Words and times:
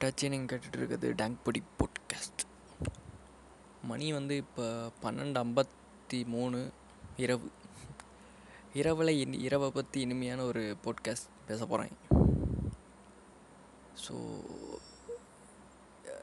ரைட்டாச்சு 0.00 0.28
நீங்கள் 0.28 0.50
கேட்டுட்ருக்குது 0.50 1.08
டேங்க் 1.14 1.38
பொடி 1.44 1.62
பாட்காஸ்ட் 1.78 2.42
மணி 3.82 4.12
வந்து 4.12 4.36
இப்போ 4.36 4.64
பன்னெண்டு 5.02 5.38
ஐம்பத்தி 5.38 6.24
மூணு 6.26 6.58
இரவு. 7.16 7.48
இரவில் 8.72 9.12
இனி 9.18 9.36
இரவை 9.38 9.70
பற்றி 9.70 10.00
இனிமையான 10.00 10.44
ஒரு 10.44 10.76
பாட்காஸ்ட் 10.84 11.26
பேச 11.46 11.66
போகிறேன் 11.66 11.94
ஸோ 14.04 14.14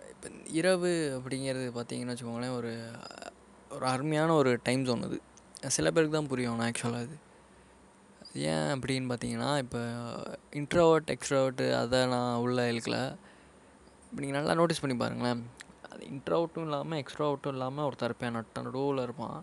இப்போ 0.10 0.30
இரவு 0.54 0.92
அப்படிங்கிறது 1.18 1.68
பார்த்தீங்கன்னு 1.76 2.16
வச்சுக்கோங்களேன் 2.16 2.56
ஒரு 2.56 2.74
ஒரு 3.72 3.86
அருமையான 3.88 4.34
ஒரு 4.36 4.60
டைம் 4.64 4.86
ஜோன் 4.86 5.04
அது. 5.04 5.20
சில 5.70 5.92
பேருக்கு 5.92 6.18
தான் 6.18 6.28
புரியும் 6.28 6.54
ஆனால் 6.54 6.72
ஆக்சுவலாக 6.72 7.04
அது 7.04 7.18
ஏன் 8.48 8.72
அப்படின்னு 8.76 9.10
பார்த்தீங்கன்னா 9.10 9.58
இப்போ 9.58 9.82
இன்ட்ரோவர்ட் 10.54 11.14
எக்ஸ்ட்ரோவர்ட்டு 11.14 11.74
அதை 11.76 12.06
நான் 12.08 12.36
உள்ளே 12.38 12.72
இழுக்கலை 12.72 13.04
இப்போ 14.16 14.24
நீங்கள் 14.24 14.40
நல்லா 14.40 14.54
நோட்டீஸ் 14.58 14.82
பண்ணி 14.82 14.96
பாருங்களேன். 15.00 15.40
அது 15.94 16.04
இன்ட்ராவுட்டும் 16.12 16.66
இல்லாமல் 16.68 17.00
எக்ஸ்ட்ரோவர்ட்டும் 17.02 17.54
இல்லாமல் 17.56 17.86
ஒருத்தர் 17.88 18.10
இருப்பேன் 18.10 18.36
நட்ட 18.36 18.62
நடுவில் 18.66 19.02
இருப்பான். 19.06 19.40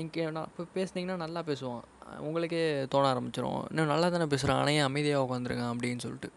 நீங்கள் 0.00 0.30
நான் 0.36 0.46
இப்போ 0.50 0.64
பேசுனீங்கன்னா 0.76 1.16
நல்லா 1.22 1.40
பேசுவான். 1.48 1.82
உங்களுக்கே 2.26 2.60
தோண 2.92 3.08
ஆரம்பிச்சிடும் 3.12 3.56
இன்னும் 3.70 3.90
நல்லா 3.92 4.10
தானே 4.14 4.28
பேசுகிறான் 4.34 4.60
ஆனால் 4.60 4.76
ஏன் 4.76 4.86
அமைதியாக 4.90 5.24
உட்காந்துருக்கான் 5.24 5.72
அப்படின்னு 5.72 6.04
சொல்லிட்டு. 6.06 6.30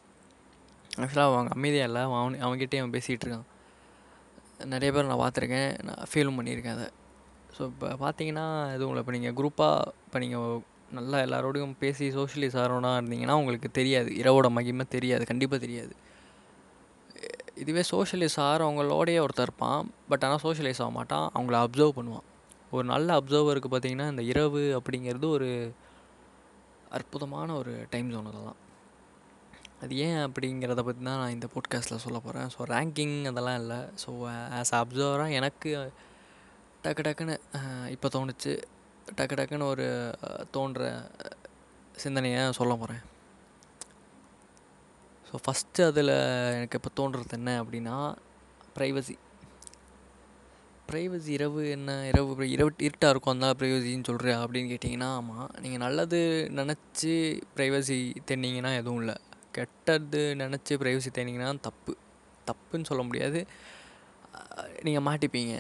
ஆக்சுவலாக 1.02 1.28
அவங்க 1.34 1.54
அமைதியாக 1.58 1.90
இல்லை 1.90 2.02
அவன் 2.08 2.40
அவன்கிட்டே 2.48 2.80
அவன் 2.84 2.96
பேசிகிட்டு 2.98 3.28
இருக்கான். 3.28 3.46
நிறைய 4.74 4.90
பேர் 4.98 5.10
நான் 5.12 5.22
பார்த்துருக்கேன் 5.24 5.70
நான் 5.90 6.04
ஃபீலும் 6.14 6.40
பண்ணியிருக்கேன் 6.42 6.76
அதை. 6.80 6.90
ஸோ 7.58 7.62
இப்போ 7.74 7.94
பார்த்தீங்கன்னா 8.06 8.48
எதுவும் 8.76 8.94
இல்லை 8.94 9.06
இப்போ 9.06 9.16
நீங்கள் 9.18 9.38
குரூப்பாக 9.42 9.94
இப்போ 10.08 10.24
நீங்கள் 10.26 10.60
நல்லா 11.02 11.20
எல்லாரோடையும் 11.28 11.78
பேசி 11.86 12.10
சோஷியலைஸ் 12.20 12.60
ஆகிறோன்னா 12.64 12.94
இருந்தீங்கன்னா 13.02 13.38
உங்களுக்கு 13.44 13.72
தெரியாது. 13.80 14.12
இரவோட 14.24 14.50
மகிமை 14.60 14.88
தெரியாது 14.98 15.24
கண்டிப்பாக 15.34 15.62
தெரியாது. 15.68 15.96
இதுவே 17.62 17.84
சோஷியலைஸ் 17.92 18.38
ஆகிறவங்களோடையே 18.46 19.20
ஒருத்தர் 19.26 19.48
இருப்பான். 19.50 19.82
பட் 20.10 20.24
ஆனால் 20.26 20.42
சோஷியலைஸ் 20.46 20.82
ஆக 20.86 20.92
மாட்டான். 20.98 21.26
அவங்கள 21.36 21.58
அப்சர்வ் 21.66 21.98
பண்ணுவான். 21.98 22.26
ஒரு 22.76 22.86
நல்ல 22.94 23.10
அப்சர்வருக்கு 23.20 23.70
பார்த்திங்கன்னா 23.74 24.08
இந்த 24.14 24.24
இரவு 24.32 24.62
அப்படிங்கிறது 24.78 25.28
ஒரு 25.38 25.50
அற்புதமான 26.98 27.50
ஒரு 27.62 27.74
டைம் 27.94 28.12
ஜோன் 28.14 28.30
அதெல்லாம். 28.32 28.60
அது 29.84 29.96
ஏன் 30.06 30.22
அப்படிங்கிறத 30.28 30.82
பற்றி 30.86 31.02
தான் 31.08 31.20
நான் 31.22 31.34
இந்த 31.36 31.48
போட்காஸ்ட்டில் 31.56 32.04
சொல்ல 32.06 32.20
போகிறேன் 32.26 32.48
ஸோ 32.54 32.62
ரேங்கிங் 32.74 33.18
அதெல்லாம் 33.32 33.60
இல்லை. 33.62 33.80
ஸோ 34.04 34.12
ஆஸ் 34.60 34.74
அப்சர்வராக 34.82 35.38
எனக்கு 35.40 35.72
டக்கு 36.86 37.04
டக்குன்னு 37.08 37.36
இப்போ 37.96 38.08
தோணுச்சு. 38.16 38.54
டக்கு 39.18 39.38
டக்குன்னு 39.40 39.70
ஒரு 39.74 39.88
தோன்ற 40.56 40.90
சிந்தனையை 42.04 42.42
சொல்ல 42.60 42.74
போகிறேன் 42.82 43.04
ஸோ 45.28 45.36
ஃபஸ்ட்டு 45.46 45.88
அதில் 45.90 46.14
எனக்கு 46.58 46.78
இப்போ 46.80 46.92
தோன்றுறது 47.00 47.36
என்ன 47.40 47.52
அப்படின்னா 47.64 47.96
ப்ரைவசி 48.78 49.16
ப்ரைவசி 50.90 51.32
இரவு 51.38 51.62
என்ன? 51.70 51.92
இரவு 52.08 52.46
இரவு 52.56 52.72
இருட்டாக 52.88 53.12
இருக்கும். 53.14 53.34
அந்த 53.36 53.48
ப்ரைவசின்னு 53.60 54.08
சொல்கிற 54.10 54.28
அப்படின்னு 54.44 54.72
கேட்டிங்கன்னா 54.74 55.10
ஆமாம் 55.20 55.50
நீங்கள் 55.64 55.84
நல்லது 55.86 56.20
நினச்சி 56.60 57.14
ப்ரைவசி 57.56 57.98
தேடினீங்கன்னா 58.28 58.72
எதுவும் 58.76 59.00
இல்லை. 59.00 59.16
கெட்டது 59.58 60.22
நினச்சி 60.44 60.74
ப்ரைவசி 60.84 61.12
தேடினீங்கன்னா 61.18 61.52
தப்பு. 61.68 61.94
தப்புன்னு 62.50 62.90
சொல்ல 62.92 63.04
முடியாது. 63.04 63.40
நீங்கள் 64.84 65.06
மாட்டிப்பீங்க. 65.10 65.54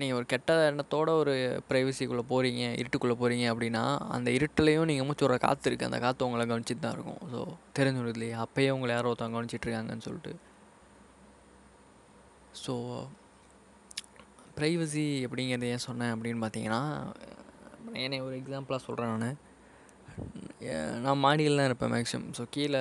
நீங்கள் 0.00 0.18
ஒரு 0.18 0.26
கெட்ட 0.32 0.52
எண்ணத்தோட 0.70 1.10
ஒரு 1.22 1.34
ப்ரைவசிக்குள்ளே 1.70 2.24
போகிறீங்க 2.32 2.62
இருட்டுக்குள்ளே 2.80 3.16
போகிறீங்க 3.22 3.46
அப்படின்னா 3.52 3.82
அந்த 4.16 4.28
இருட்டுலேயும் 4.38 4.88
நீங்கள் 4.90 5.06
மூச்சு 5.08 5.24
விட்ற 5.24 5.38
காற்று 5.44 5.68
இருக்குது 5.70 5.90
அந்த 5.90 6.00
காற்று 6.04 6.26
உங்களை 6.26 6.44
கவனிச்சிட்டு 6.50 6.84
தான் 6.86 6.96
இருக்கும். 6.96 7.22
ஸோ 7.32 7.40
தெரிஞ்சுடுது 7.78 8.16
இல்லையா? 8.16 8.36
அப்போயே 8.44 8.70
உங்களை 8.76 8.92
யாரோ 8.96 9.10
ஒருத்தவங்க 9.12 9.36
கவனிச்சிட்ருக்காங்கன்னு 9.38 10.06
சொல்லிட்டு. 10.08 10.32
ஸோ 12.64 12.74
ப்ரைவசி 14.58 15.06
அப்படிங்கிறத 15.28 15.70
ஏன் 15.74 15.86
சொன்னேன் 15.88 16.14
அப்படின்னு 16.14 16.42
பார்த்தீங்கன்னா 16.44 16.82
என்னை 18.04 18.18
ஒரு 18.26 18.34
எக்ஸாம்பிளாக 18.40 18.82
சொல்கிறேன் 18.86 19.12
நான். 19.24 19.40
நான் 21.04 21.22
மாடியில் 21.24 21.60
தான் 21.60 21.68
இருப்பேன் 21.70 21.92
மேக்ஸிமம் 21.94 22.34
ஸோ 22.38 22.42
கீழே 22.54 22.80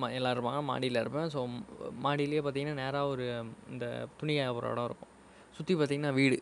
மா 0.00 0.06
எல்லோரும் 0.18 0.36
இருப்பாங்க 0.36 0.62
மாடியில் 0.70 1.02
இருப்பேன். 1.02 1.28
ஸோ 1.34 1.40
மாடியிலே 2.06 2.42
பார்த்தீங்கன்னா 2.46 2.80
நேராக 2.82 3.12
ஒரு 3.12 3.26
இந்த 3.74 3.86
துணி 4.20 4.34
ஒரு 4.58 4.66
இடம் 4.72 4.88
இருக்கும். 4.90 5.12
சுற்றி 5.56 5.74
பார்த்திங்கன்னா 5.78 6.12
வீடு. 6.20 6.38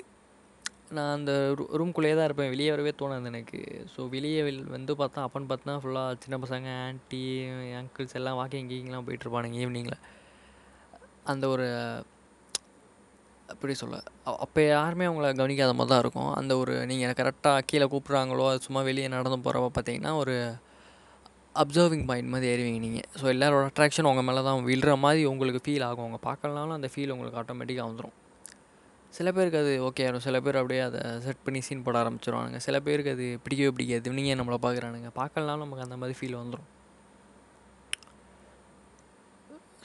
நான் 0.97 1.13
அந்த 1.17 1.33
ரூ 1.59 1.65
ரூம்குள்ளேயே 1.81 2.15
தான் 2.17 2.27
இருப்பேன். 2.29 2.51
வெளியே 2.55 2.71
வரவே 2.73 2.93
தோணாது 3.01 3.29
எனக்கு. 3.33 3.61
ஸோ 3.93 4.01
வெளியே 4.15 4.41
வந்து 4.77 4.93
பார்த்தா 5.03 5.21
அப்பன்னு 5.27 5.51
பார்த்தா 5.53 5.77
ஃபுல்லாக 5.83 6.17
சின்ன 6.25 6.39
பசங்க 6.45 6.69
ஆன்ட்டி 6.87 7.21
அங்கிள்ஸ் 7.81 8.17
எல்லாம் 8.21 8.39
வாக்கிங் 8.41 8.71
கீங்கெலாம் 8.73 9.07
போயிட்டுருப்பானுங்க 9.07 9.61
ஈவினிங்கில் 9.63 10.01
அந்த 11.33 11.45
ஒரு 11.55 11.67
எப்படி 13.53 13.75
சொல்ல 13.81 13.97
அப்போ 14.45 14.61
யாருமே 14.67 15.07
அவங்கள 15.09 15.29
கவனிக்காத 15.41 15.73
மாதிரி 15.79 15.93
தான் 15.93 16.03
இருக்கும். 16.05 16.31
அந்த 16.41 16.53
ஒரு 16.63 16.75
நீங்கள் 16.91 17.19
கரெக்டாக 17.21 17.65
கீழே 17.71 17.87
கூப்பிட்றாங்களோ 17.93 18.45
அது 18.51 18.67
சும்மா 18.67 18.83
வெளியே 18.89 19.09
நடந்து 19.15 19.39
போகிறப்ப 19.47 19.69
பார்த்தீங்கன்னா 19.77 20.13
ஒரு 20.23 20.35
அப்சர்விங் 21.63 22.07
பாயிண்ட் 22.11 22.33
மாதிரி 22.35 22.51
ஏறுவீங்க 22.53 22.81
நீங்கள் 22.87 23.09
ஸோ 23.21 23.25
எல்லாரோட 23.35 23.65
அட்ராக்ஷன் 23.71 24.09
உங்கள் 24.11 24.27
மேலே 24.29 24.43
தான் 24.49 24.67
விழுற 24.71 24.93
மாதிரி 25.05 25.23
உங்களுக்கு 25.33 25.63
ஃபீல் 25.67 25.87
ஆகும். 25.89 26.05
அவங்க 26.07 26.21
பார்க்கலனாலும் 26.29 26.77
அந்த 26.79 26.91
ஃபீல் 26.95 27.15
உங்களுக்கு 27.17 27.41
ஆட்டோமேட்டிக்காக 27.43 27.89
வந்துடும் 27.91 28.17
சில 29.17 29.29
பேருக்கு 29.37 29.59
அது 29.63 29.73
ஓகே 29.89 30.05
ஆகும் 30.09 30.25
சில 30.27 30.37
பேர் 30.45 30.59
அப்படியே 30.61 30.83
அதை 30.89 31.01
செட் 31.25 31.43
பண்ணி 31.47 31.61
சீன் 31.67 31.85
போட 31.87 31.97
ஆரம்பிச்சிருவானுங்க. 32.03 32.59
சில 32.67 32.77
பேருக்கு 32.87 33.15
அது 33.17 33.27
பிடிக்கவே 33.45 33.73
பிடிக்காது. 33.77 34.15
நீங்கள் 34.19 34.39
நம்மளை 34.41 34.59
பார்க்குறானுங்க? 34.67 35.11
பார்க்கலனாலும் 35.21 35.65
நமக்கு 35.67 35.87
அந்த 35.87 35.99
மாதிரி 36.03 36.17
ஃபீல் 36.21 36.41
வந்துடும் 36.43 36.69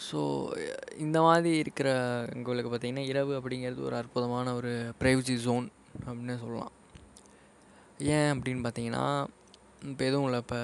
ஸோ 0.08 0.20
இந்த 1.06 1.18
மாதிரி 1.28 1.52
இருக்கிற 1.64 1.90
உங்களுக்கு 2.38 2.70
பார்த்திங்கன்னா 2.72 3.06
இரவு 3.12 3.32
அப்படிங்கிறது 3.38 3.82
ஒரு 3.88 3.96
அற்புதமான 4.00 4.54
ஒரு 4.60 4.72
ப்ரைவசி 5.00 5.36
ஜோன் 5.46 5.68
அப்படின்னு 6.08 6.36
சொல்லலாம். 6.44 6.74
ஏன் 8.16 8.30
அப்படின்னு 8.34 8.62
பார்த்தீங்கன்னா 8.66 9.06
இப்போ 9.92 10.04
எதுவும் 10.10 10.28
இல்லை. 10.28 10.42
இப்போ 10.46 10.60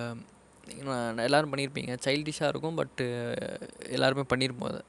எல்லோரும் 1.25 1.51
பண்ணியிருப்பீங்க. 1.53 1.93
சைல்டிஷாக 2.05 2.51
இருக்கும் 2.51 2.79
பட்டு 2.81 3.05
எல்லாருமே 3.95 4.25
பண்ணியிருப்போம் 4.33 4.69
அதை. 4.71 4.83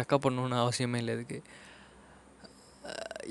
வெக்கப்படணுன்னு 0.00 0.58
அவசியமே 0.64 1.00
இல்லை 1.02 1.14
இதுக்கு. 1.18 1.38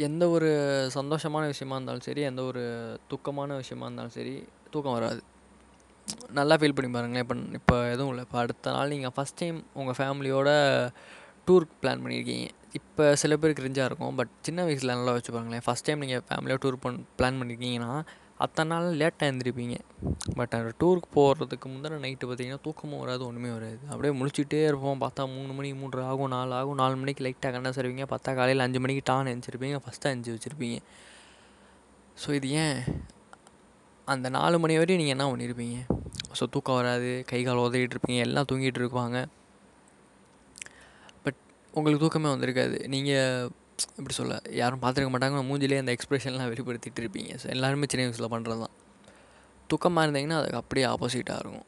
எந்த 0.06 0.24
ஒரு 0.36 0.50
சந்தோஷமான 0.96 1.44
விஷயமா 1.52 1.76
இருந்தாலும் 1.78 2.06
சரி 2.08 2.22
எந்த 2.30 2.42
ஒரு 2.50 2.64
துக்கமான 3.12 3.56
விஷயமா 3.62 3.86
இருந்தாலும் 3.88 4.16
சரி 4.18 4.34
தூக்கம் 4.74 4.96
வராது. 4.98 5.22
நல்லா 6.40 6.56
ஃபீல் 6.60 6.76
பண்ணி 6.78 6.90
பாருங்களேன். 6.96 7.24
இப்போ 7.26 7.36
இப்போ 7.60 7.76
எதுவும் 7.94 8.12
இல்லை. 8.12 8.24
இப்போ 8.28 8.38
அடுத்த 8.44 8.74
நாள் 8.76 8.92
நீங்கள் 8.94 9.14
ஃபஸ்ட் 9.16 9.40
டைம் 9.42 9.58
உங்கள் 9.80 9.98
ஃபேமிலியோட 10.00 10.50
டூர் 11.48 11.66
பிளான் 11.82 12.04
பண்ணியிருக்கீங்க 12.04 12.48
இப்போ 12.80 13.04
சில 13.22 13.34
பேருக்கு 13.42 13.64
கிரிஞ்சாக 13.64 13.90
இருக்கும். 13.90 14.16
பட் 14.20 14.32
சின்ன 14.48 14.64
வயசில் 14.68 14.96
நல்லா 14.96 15.16
வச்சு 15.18 15.34
பாருங்களேன். 15.36 15.66
ஃபஸ்ட் 15.68 15.88
டைம் 15.88 16.04
நீங்கள் 16.06 16.24
ஃபேமிலியாக 16.30 16.62
டூர் 16.66 16.82
பண் 16.86 17.00
பிளான் 17.20 17.40
பண்ணியிருக்கீங்கன்னா 17.42 17.92
அத்தனை 18.44 18.68
நாள் 18.72 18.98
லேட்டாக 19.02 19.28
எழுந்திருப்பீங்க 19.30 19.76
பட் 20.40 20.54
அந்த 20.58 20.72
டூருக்கு 20.82 21.10
போகிறதுக்கு 21.16 21.68
முந்தின 21.72 22.00
நைட்டு 22.04 22.26
பார்த்தீங்கன்னா 22.30 22.62
தூக்கமும் 22.66 23.02
வராது 23.04 23.24
ஒன்றுமே 23.28 23.52
வராது. 23.56 23.80
அப்படியே 23.92 24.12
முழிச்சிட்டே 24.20 24.60
இருப்போம். 24.70 25.00
பார்த்தா 25.04 25.24
மூணு 25.36 25.52
மணி 25.58 25.70
மூன்று 25.82 26.02
ஆகும் 26.10 26.32
நாலு 26.36 26.54
ஆகும் 26.60 26.80
நாலு 26.82 26.96
மணிக்கு 27.02 27.24
லைட்டாக 27.28 27.52
கண்ணா 27.56 27.72
சரிவீங்க. 27.78 28.06
பார்த்தா 28.14 28.36
காலையில் 28.40 28.66
அஞ்சு 28.66 28.82
மணிக்கு 28.86 29.04
டான் 29.12 29.32
எழுந்திருப்பீங்க 29.34 29.80
ஃபஸ்ட்டாக 29.86 30.16
அஞ்சு 30.16 30.36
வச்சுருப்பீங்க. 30.36 30.78
ஸோ 32.24 32.30
இது 32.40 32.50
ஏன்? 32.64 32.80
அந்த 34.08 34.28
நாலு 34.38 34.56
மணி 34.64 34.76
வரையும் 34.82 35.02
நீங்கள் 35.02 35.16
என்ன 35.16 35.26
பண்ணியிருப்பீங்க 35.32 35.78
ஸோ 36.38 36.46
தூக்கம் 36.54 36.78
வராது 36.80 37.10
கை 37.32 37.40
கால் 37.48 37.64
உதறிட்டு 37.66 37.96
இருப்பீங்க 37.96 38.22
எல்லாம் 38.28 38.48
தூங்கிட்டு 38.50 38.80
இருப்பாங்க. 38.82 39.18
பட் 41.24 41.40
உங்களுக்கு 41.74 42.04
தூக்கமே 42.04 42.30
வந்திருக்காது. 42.34 42.78
நீங்கள் 42.94 43.50
எப்படி 43.98 44.16
சொல்ல 44.20 44.36
யாரும் 44.60 44.82
பார்த்துருக்க 44.84 45.12
மாட்டாங்க 45.14 45.40
மூஞ்சிலே 45.50 45.80
அந்த 45.84 45.92
எக்ஸ்ப்ரெஷன்லாம் 45.96 46.50
வெளிப்படுத்திட்டு 46.52 47.02
இருப்பீங்க. 47.04 47.32
ஸோ 47.42 47.48
எல்லாருமே 47.56 47.88
சின்ன 47.92 48.06
வயசில் 48.08 48.34
பண்ணுறது 48.34 48.62
தான். 48.66 48.76
துக்கமாக 49.72 50.06
இருந்தீங்கன்னா 50.06 50.40
அதுக்கு 50.42 50.60
அப்படியே 50.62 50.86
ஆப்போசிட்டாக 50.92 51.42
இருக்கும். 51.44 51.68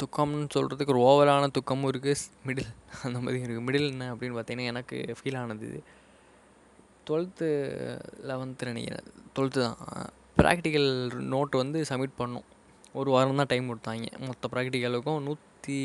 துக்கம்னு 0.00 0.48
சொல்கிறதுக்கு 0.54 0.94
ஒரு 0.94 1.02
ஓவரான 1.08 1.50
துக்கமும் 1.58 1.90
இருக்குது 1.92 2.22
மிடில் 2.46 2.70
அந்த 3.06 3.18
மாதிரி 3.24 3.38
இருக்குது 3.42 3.66
மிடில் 3.68 3.88
என்ன 3.92 4.08
அப்படின்னு 4.14 4.36
பார்த்தீங்கன்னா 4.38 4.70
எனக்கு 4.72 4.96
ஃபீல் 5.18 5.38
ஆனது 5.42 5.66
இது. 5.70 5.80
டுவெல்த்து 7.06 7.46
லெவன்த்து 8.30 8.70
நினைக்கிறேன். 8.72 9.06
டுவெல்த்து 9.36 9.60
தான். 9.66 9.78
ப்ராக்டிக்கல் 10.40 10.90
நோட் 11.34 11.54
வந்து 11.62 11.78
சப்மிட் 11.90 12.20
பண்ணோம். 12.20 12.46
ஒரு 13.00 13.08
வாரம் 13.14 13.40
தான் 13.40 13.50
டைம் 13.52 13.70
கொடுத்தாங்க. 13.70 14.08
மொத்த 14.28 14.48
ப்ராக்டிக்கலுக்கும் 14.54 15.22
நூற்றி 15.28 15.78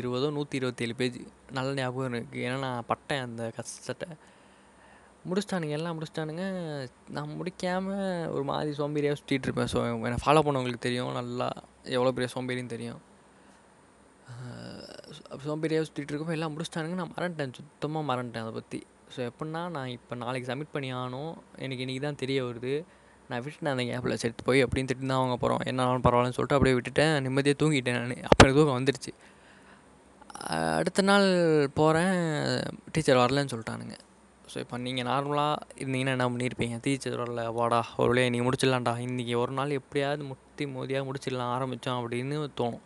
இருபதோ 0.00 0.28
நூற்றி 0.38 0.56
இருபத்தேழு 0.60 0.94
பேஜ் 1.00 1.18
நல்ல 1.58 1.70
ஞாபகம் 1.80 2.16
இருக்குது 2.16 2.44
ஏன்னா 2.46 2.58
நான் 2.66 2.88
பட்டேன் 2.90 3.24
அந்த 3.26 3.42
கஷ்டத்தை 3.58 4.08
முடிச்சிட்டானுங்க 5.28 5.74
எல்லாம் 5.78 5.96
முடிச்சிட்டானுங்க. 5.98 6.44
நான் 7.16 7.36
முடிக்காமல் 7.38 8.02
ஒரு 8.34 8.44
மாதிரி 8.50 8.72
சோம்பேறியாக 8.80 9.18
சுற்றிட்டு 9.20 9.48
இருப்பேன். 9.48 9.70
ஸோ 9.74 9.78
என்னை 10.08 10.18
ஃபாலோ 10.24 10.42
பண்ணவங்களுக்கு 10.46 10.86
தெரியும். 10.88 11.12
நல்லா 11.20 11.48
எவ்வளோ 11.96 12.12
பெரிய 12.18 12.30
சோம்பேறின்னு 12.34 12.74
தெரியும். 12.74 13.00
சோம்பேறியாக 15.46 15.86
சுற்றிட்டு 15.86 16.12
இருக்கப்போ 16.12 16.36
எல்லாம் 16.36 16.52
முடிச்சிட்டானுங்க. 16.54 16.96
நான் 17.00 17.14
மறந்துட்டேன். 17.16 17.56
சுத்தமாக 17.58 18.08
மறந்துட்டேன் 18.10 18.44
அதை 18.46 18.52
பற்றி 18.58 18.80
ஸோ 19.14 19.18
எப்படின்னா 19.30 19.60
நான் 19.74 19.90
இப்போ 19.96 20.14
நாளைக்கு 20.22 20.48
சப்மிட் 20.50 20.72
பண்ணி 20.76 20.88
ஆனும் 21.00 21.34
எனக்கு 21.64 21.82
இன்றைக்கி 21.84 22.02
தான் 22.06 22.18
தெரிய 22.22 22.38
வருது. 22.46 22.72
நான் 23.28 23.42
விட்டுட்டேன் 23.44 23.72
அந்த 23.74 23.84
கேப்பில் 23.90 24.20
சேர்த்து 24.22 24.46
போய் 24.48 24.60
அப்படின்னு 24.64 24.88
திட்டு 24.90 25.08
தான் 25.10 25.20
அவங்க 25.20 25.36
போகிறோம் 25.42 25.62
என்னாலும் 25.70 26.04
பரவாயில்லன்னு 26.06 26.36
சொல்லிட்டு 26.38 26.56
அப்படியே 26.58 26.76
விட்டுட்டேன். 26.78 27.14
நிம்மதியாக 27.26 27.58
தூங்கிட்டேன் 27.62 27.98
நான். 28.00 28.26
அப்புறம் 28.30 28.56
தூக்கம் 28.56 28.78
வந்துடுச்சு 28.78 29.12
அடுத்த 30.78 31.02
நாள் 31.10 31.28
போகிறேன் 31.78 32.16
டீச்சர் 32.94 33.20
வரலன்னு 33.22 33.52
சொல்லிட்டானுங்க. 33.52 33.96
ஸோ 34.50 34.56
இப்போ 34.62 34.76
நீங்கள் 34.86 35.06
நார்மலாக 35.08 35.54
இருந்தீங்கன்னா 35.82 36.14
என்ன 36.16 36.26
பண்ணியிருப்பீங்க 36.32 36.76
டீச்சர் 36.82 37.20
வரல 37.20 37.44
வாடா 37.58 37.78
ஒரு 38.00 38.08
வழியாக 38.10 38.32
நீ 38.34 38.40
முடிச்சிடலாம்டா. 38.46 38.92
இன்றைக்கி 39.06 39.34
ஒரு 39.42 39.52
நாள் 39.58 39.78
எப்படியாவது 39.78 40.24
முத்தி 40.30 40.66
மோதியாக 40.74 41.06
முடிச்சிடலாம் 41.08 41.52
ஆரம்பித்தோம் 41.56 41.98
அப்படின்னு 42.00 42.36
தோணும். 42.60 42.84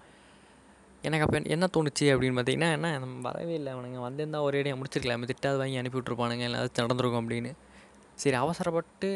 எனக்கு 1.08 1.24
அப்போ 1.26 1.38
என்ன 1.54 1.66
தோணுச்சு 1.76 2.06
அப்படின்னு 2.12 2.36
பார்த்தீங்கன்னா 2.38 2.70
என்ன 2.76 2.88
நம்ம 3.02 3.20
வரவே 3.28 3.54
இல்லை. 3.58 3.70
அவனுங்க 3.74 4.00
வந்திருந்தா 4.06 4.40
ஒரேடியாக 4.48 4.78
முடிச்சிருக்கலாம். 4.80 5.28
திட்டாவது 5.32 5.60
வாங்கி 5.62 5.80
அனுப்பி 5.82 5.98
விட்ருப்பானுங்க 5.98 6.46
இல்லை 6.48 6.60
நடந்திருக்கும் 6.82 7.22
அப்படின்னு. 7.22 7.52
சரி 8.22 8.36
அவசரப்பட்டு 8.44 9.08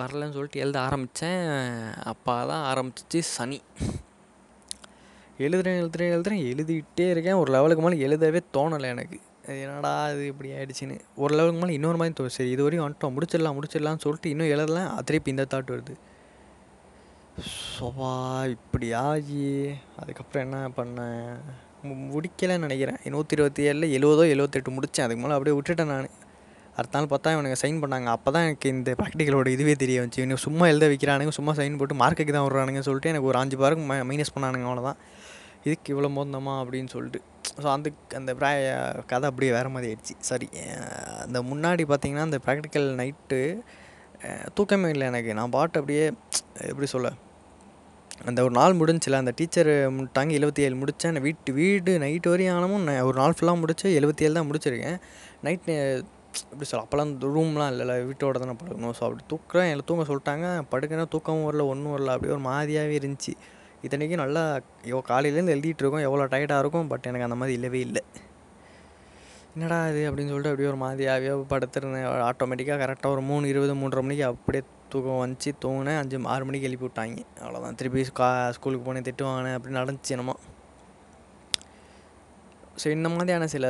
வரலன்னு 0.00 0.36
சொல்லிட்டு 0.36 0.62
எழுத 0.64 0.78
ஆரம்பித்தேன் 0.86 1.44
அப்போ 2.12 2.32
தான் 2.50 2.64
ஆரம்பிச்சிச்சு 2.72 3.20
சனி. 3.36 3.58
எழுதுறேன் 5.46 5.78
எழுதுறேன் 5.82 6.12
எழுதுறேன் 6.14 6.42
எழுதிக்கிட்டே 6.52 7.06
இருக்கேன். 7.14 7.40
ஒரு 7.42 7.50
லெவலுக்கு 7.56 7.84
மேலே 7.84 7.98
எழுதவே 8.06 8.40
தோணலை 8.56 8.88
எனக்கு. 8.94 9.18
என்னடா 9.58 10.10
இது 10.10 10.26
இப்படி 10.26 10.50
ஆயிடுச்சுன்னு. 10.50 11.00
ஒரு 11.16 11.34
லெவலுக்கு 11.34 11.60
மேலே 11.60 11.74
இன்னொரு 11.74 11.96
மாதிரி 11.96 12.24
தோணும் 12.24 12.28
சரி 12.28 12.50
இது 12.50 12.62
வரையும் 12.62 12.92
வந்துட்டோம். 12.92 13.04
முடிச்சிடலாம் 13.04 13.58
முடிச்சிடலாம்னு 13.58 13.98
சொல்லிட்டு 13.98 14.30
இன்னும் 14.30 14.46
எழுதலாம் 14.46 15.04
திருப்பி 15.04 15.30
இந்த 15.30 15.46
தாட் 15.50 15.70
வருது. 15.70 15.94
சோவா 17.78 18.44
இப்படி 18.44 18.92
ஆகி. 18.92 19.70
அதுக்கப்புறம் 19.96 20.52
என்ன 20.52 20.68
பண்ணேன்? 20.68 21.36
மு- 21.86 22.16
முடிக்கலைன்னு 22.16 22.58
நினைக்கிறேன். 22.58 22.96
நூற்றி 23.04 23.36
இருபத்தி 23.36 23.66
ஏழில் 23.68 24.02
எழுபதோ 24.02 24.28
எழுபத்தெட்டு 24.28 24.70
முடித்தேன் 24.70 25.00
அதுக்கு 25.00 25.16
மேலே 25.16 25.32
அப்படியே 25.32 25.60
விட்டுட்டேன் 25.60 25.84
நான். 25.84 26.08
அடுத்த 26.76 26.98
நாள் 26.98 27.18
பார்த்தா 27.18 27.32
இவனுக்கு 27.32 27.66
சைன் 27.66 27.70
பண்ணாங்க. 27.70 28.04
அப்போ 28.04 28.30
தான் 28.30 28.44
எனக்கு 28.44 28.68
இந்த 28.68 28.94
ப்ராக்டிக்கலோட 28.98 29.46
இதுவே 29.46 29.72
தெரிய 29.72 30.00
வந்துச்சு. 30.00 30.16
இவனுக்கு 30.16 30.42
சும்மா 30.42 30.66
எழுத 30.66 30.86
வைக்கிறானுங்க 30.86 31.28
சும்மா 31.28 31.52
சைன் 31.52 31.78
போட்டு 31.78 31.94
மார்க்குக்கு 31.94 32.32
தான் 32.32 32.50
விட்றானுங்க 32.50 32.80
சொல்லிட்டு 32.80 33.08
எனக்கு 33.08 33.26
ஒரு 33.26 33.38
அஞ்சு 33.38 33.56
மார்க் 33.56 33.78
மைனஸ் 33.78 34.40
பண்ணானுங்க. 34.40 34.66
அவ்வளோதான் 34.66 34.96
இதுக்கு 35.64 35.94
இவ்வளோ 35.94 36.04
மோந்தமா 36.04 36.64
அப்படின்னு 36.64 36.88
சொல்லிட்டு. 36.88 37.20
ஸோ 37.62 37.66
அந்த 37.76 37.88
அந்த 38.18 38.30
ப்ரா 38.38 38.50
கதை 39.12 39.26
அப்படியே 39.30 39.52
வேறு 39.56 39.72
மாதிரி 39.74 39.88
ஆயிடுச்சு. 39.90 40.14
சரி 40.30 40.48
அந்த 41.24 41.38
முன்னாடி 41.50 41.84
பார்த்தீங்கன்னா 41.92 42.26
அந்த 42.28 42.38
ப்ராக்டிக்கல் 42.46 42.88
நைட்டு 43.00 43.40
தூக்கமே 44.58 44.88
இல்லை 44.94 45.06
எனக்கு. 45.12 45.30
நான் 45.38 45.54
பாட்டு 45.56 45.80
அப்படியே 45.80 46.04
எப்படி 46.70 46.88
சொல்ல 46.94 47.10
அந்த 48.30 48.40
ஒரு 48.46 48.54
நாள் 48.58 48.78
முடிஞ்சில 48.80 49.20
அந்த 49.22 49.32
டீச்சர் 49.38 49.70
முட்டாங்க 49.98 50.32
எழுபத்தி 50.38 50.64
ஏழு 50.66 50.74
முடித்தேன் 50.80 51.18
வீட்டு 51.26 51.50
வீடு 51.58 51.92
நைட்டு 52.02 52.32
வரையும் 52.32 52.54
ஆனமும் 52.56 52.84
நான் 52.88 53.06
ஒரு 53.10 53.16
நாள் 53.20 53.36
ஃபுல்லாக 53.36 53.60
முடிச்சு 53.60 53.86
எழுபத்தி 54.00 54.24
ஏழு 54.26 54.36
தான் 54.38 54.48
முடிச்சிருக்கேன். 54.48 54.98
நைட் 55.46 55.70
எப்படி 56.50 56.66
சொல்ல 56.70 56.82
அப்போல்லாம் 56.84 57.12
ரூம்லாம் 57.36 57.70
இல்லைல்ல 57.72 57.94
வீட்டோட 58.08 58.40
தானே 58.42 58.54
படுக்கணும். 58.60 58.94
ஸோ 58.98 59.02
அப்படி 59.06 59.24
தூக்குறேன் 59.32 59.70
எல்லாம் 59.72 59.88
தூங்க 59.90 60.04
சொல்லிட்டாங்க. 60.10 60.48
படுக்கிறேன் 60.72 61.10
தூக்கமும் 61.14 61.46
வரல 61.48 61.64
ஒன்றும் 61.72 61.94
வரல 61.94 62.14
அப்படியே 62.16 62.34
ஒரு 62.36 62.44
மாதிரியாகவே 62.50 62.94
இருந்துச்சு. 63.00 63.34
இத்தனைக்கும் 63.84 64.22
நல்லா 64.22 64.42
யோ 64.90 64.98
காலையிலேருந்து 65.10 65.54
எழுதிட்டு 65.56 65.82
இருக்கோம் 65.84 66.06
எவ்வளோ 66.08 66.26
டயர்டாக 66.34 66.62
இருக்கும் 66.64 66.90
பட் 66.92 67.08
எனக்கு 67.10 67.26
அந்த 67.28 67.38
மாதிரி 67.40 67.56
இல்லவே 67.58 67.80
இல்லை. 67.86 68.02
என்னடா 69.54 69.78
இது 69.92 70.02
அப்படின்னு 70.08 70.32
சொல்லிட்டு 70.32 70.52
அப்படியே 70.52 70.70
ஒரு 70.72 70.80
மாதிரியாகவே 70.84 71.30
படுத்திருந்தேன். 71.52 72.06
ஆட்டோமேட்டிக்காக 72.28 72.78
கரெக்டாக 72.84 73.14
ஒரு 73.16 73.22
மூணு 73.30 73.46
இருபது 73.52 73.74
மூன்றரை 73.80 74.02
மணிக்கு 74.06 74.24
அப்படியே 74.30 74.64
தூக்கம் 74.92 75.20
வந்துச்சு. 75.22 75.50
தூங்கினேன். 75.64 75.98
அஞ்சு 76.02 76.18
ஆறு 76.34 76.46
மணிக்கு 76.48 76.68
எழுப்பி 76.68 76.86
விட்டாங்க. 76.86 77.24
அவ்வளோதான் 77.44 77.78
திருப்பி 77.80 78.04
கா 78.20 78.28
ஸ்கூலுக்கு 78.56 78.86
போனேன் 78.88 79.06
திட்டு 79.08 79.28
வாங்கினேன் 79.28 79.56
அப்படி 79.58 79.74
நடந்துச்சு 79.80 80.14
என்னமோ. 80.16 80.36
ஸோ 82.80 82.88
இந்த 82.96 83.08
மாதிரியான 83.14 83.46
சில 83.54 83.66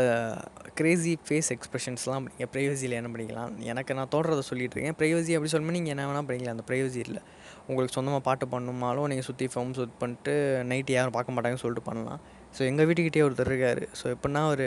க்ரேசி 0.78 1.12
ஃபேஸ் 1.26 1.48
எக்ஸ்ப்ரெஷன்ஸ்லாம் 1.54 2.26
நீங்கள் 2.28 2.50
ப்ரைவசியில் 2.54 2.98
என்ன 2.98 3.08
பண்ணிக்கலாம் 3.12 3.54
எனக்கு 3.70 3.96
நான் 3.98 4.10
தோன்றதை 4.12 4.42
சொல்லிட்டு 4.50 4.76
இருக்கேன். 4.76 4.96
ப்ரைவசி 5.00 5.34
அப்படி 5.36 5.50
சொல்லும்போது 5.52 5.78
நீங்கள் 5.78 5.94
என்ன 5.94 6.04
வேணால் 6.10 6.26
பண்ணிக்கலாம் 6.28 6.56
அந்த 6.56 6.66
ப்ரைவசி 6.68 7.00
இல்லை 7.06 7.22
உங்களுக்கு 7.70 7.96
சொந்தமாக 7.96 8.22
பாட்டு 8.28 8.46
பண்ணணுமாலும் 8.54 9.08
நீங்கள் 9.12 9.28
சுற்றி 9.28 9.46
ஃபோம் 9.52 9.76
சுத் 9.78 10.00
பண்ணிட்டு 10.02 10.34
நைட்டு 10.70 10.96
யாரும் 10.96 11.16
பார்க்க 11.16 11.34
மாட்டாங்கன்னு 11.36 11.64
சொல்லிட்டு 11.64 11.88
பண்ணலாம். 11.90 12.20
ஸோ 12.56 12.60
எங்கள் 12.70 12.86
வீட்டுக்கிட்டே 12.88 13.24
ஒருத்தர் 13.26 13.50
இருக்கார். 13.52 13.82
ஸோ 14.00 14.04
எப்படின்னா 14.16 14.42
ஒரு 14.54 14.66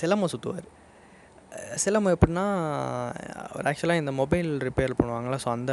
சிலம்பம் 0.00 0.32
சுற்றுவார் 0.34 0.68
சிலம்பம் 1.82 2.14
எப்படின்னா 2.16 2.44
அவர் 3.44 3.68
ஆக்சுவலாக 3.68 4.02
இந்த 4.02 4.12
மொபைல் 4.20 4.50
ரிப்பேர் 4.66 4.98
பண்ணுவாங்களா 4.98 5.38
ஸோ 5.44 5.48
அந்த 5.56 5.72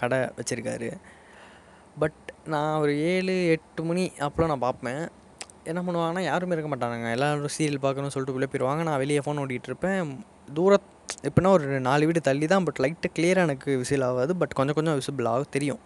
கடை 0.00 0.18
வச்சுருக்காரு. 0.38 0.88
பட் 2.02 2.20
நான் 2.52 2.78
ஒரு 2.82 2.92
ஏழு 3.12 3.34
எட்டு 3.54 3.82
மணி 3.88 4.04
அப்போலாம் 4.26 4.52
நான் 4.52 4.66
பார்ப்பேன். 4.66 5.02
என்ன 5.70 5.80
பண்ணுவாங்கன்னா 5.86 6.22
யாருமே 6.30 6.54
இருக்க 6.56 6.68
மாட்டானுங்க. 6.72 7.08
எல்லாரும் 7.16 7.54
சீரியல் 7.56 7.82
பார்க்கணும்னு 7.84 8.14
சொல்லிட்டு 8.14 8.36
உள்ளே 8.36 8.48
போயிடுவாங்க. 8.52 8.84
நான் 8.88 9.00
வெளியே 9.02 9.22
ஃபோன் 9.24 9.40
ஓட்டிகிட்டு 9.42 9.70
இருப்பேன். 9.70 10.14
தூரம் 10.58 10.86
எப்படின்னா 11.28 11.50
ஒரு 11.56 11.66
நாலு 11.88 12.06
வீடு 12.08 12.20
தள்ளி 12.28 12.46
தான் 12.52 12.66
பட் 12.66 12.80
லைட்டு 12.84 13.08
கிளியராக 13.16 13.48
எனக்கு 13.48 13.70
விசில் 13.82 14.06
ஆகாது. 14.08 14.32
பட் 14.40 14.54
கொஞ்சம் 14.58 14.76
கொஞ்சம் 14.78 14.98
விசிபிள் 15.00 15.28
ஆகும் 15.32 15.54
தெரியும். 15.56 15.80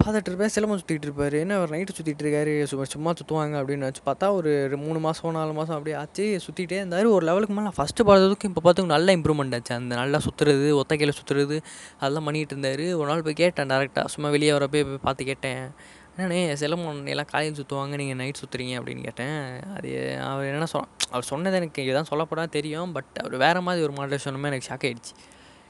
பார்த்துட்டு 0.00 0.30
இருப்பேன் 0.30 0.52
சிலம்பம் 0.54 0.78
சுற்றிட்டு 0.80 1.06
இருப்பார். 1.08 1.34
என்ன 1.42 1.52
அவர் 1.58 1.70
நைட்டு 1.74 1.94
சுற்றிட்டு 1.96 2.22
இருக்காரு 2.24 2.52
சும்மா 2.70 2.84
சும்மா 2.94 3.10
சுற்றுவாங்க 3.18 3.54
அப்படின்னு 3.60 3.86
வச்சு 3.88 4.02
பார்த்தா 4.08 4.26
ஒரு 4.38 4.50
மூணு 4.84 4.98
மாதம் 5.06 5.36
நாலு 5.36 5.52
மாதம் 5.58 5.76
அப்படியே 5.76 5.96
ஆச்சு 6.02 6.24
சுற்றிட்டே 6.46 6.76
இருந்தார். 6.80 7.06
ஒரு 7.16 7.24
லெவலுக்கு 7.28 7.54
மேலே 7.58 7.72
ஃபஸ்ட்டு 7.76 8.06
பார்த்ததுக்கும் 8.08 8.50
இப்போ 8.52 8.62
பார்த்துக்கு 8.66 8.92
நல்ல 8.94 9.16
இம்ப்ரூவ்மெண்ட் 9.18 9.56
ஆச்சு. 9.58 9.74
அந்த 9.80 9.94
நல்லா 10.02 10.18
சுற்றுறது 10.26 10.68
ஒத்தக்கையில் 10.80 11.16
சுற்றுறது 11.20 11.58
அதெல்லாம் 12.00 12.26
பண்ணிகிட்டு 12.28 12.54
இருந்தார். 12.56 12.84
ஒரு 13.00 13.08
நாள் 13.10 13.24
போய் 13.28 13.40
கேட்டேன் 13.42 13.70
டேரெக்டாக 13.74 14.12
சும்மா 14.14 14.30
வெளியே 14.36 14.52
வர 14.56 14.68
போய் 14.74 14.84
பார்த்து 15.06 15.28
கேட்டேன். 15.30 15.62
என்னண்ணே 16.16 16.40
சிலம்பம் 16.62 17.00
எல்லாம் 17.14 17.30
காலையில் 17.32 17.58
சுற்றுவாங்க 17.60 17.96
நீங்கள் 18.02 18.18
நைட் 18.22 18.42
சுற்றுறீங்க 18.42 18.74
அப்படின்னு 18.80 19.02
கேட்டேன். 19.08 19.38
அது 19.76 19.90
அவர் 20.30 20.50
என்ன 20.52 20.68
சொ 20.74 20.78
அவர் 21.14 21.26
சொன்னது 21.32 21.58
எனக்கு 21.60 21.82
இதுதான் 21.86 22.10
சொல்லப்படா 22.12 22.44
தெரியும் 22.58 22.92
பட் 22.98 23.14
அவர் 23.22 23.36
வேறு 23.44 23.60
மாதிரி 23.66 23.84
ஒரு 23.88 23.94
மாடல் 23.98 24.24
சொன்னமே 24.26 24.50
எனக்கு 24.52 24.68
ஷாக் 24.70 24.86
ஆகிடுச்சு 24.88 25.14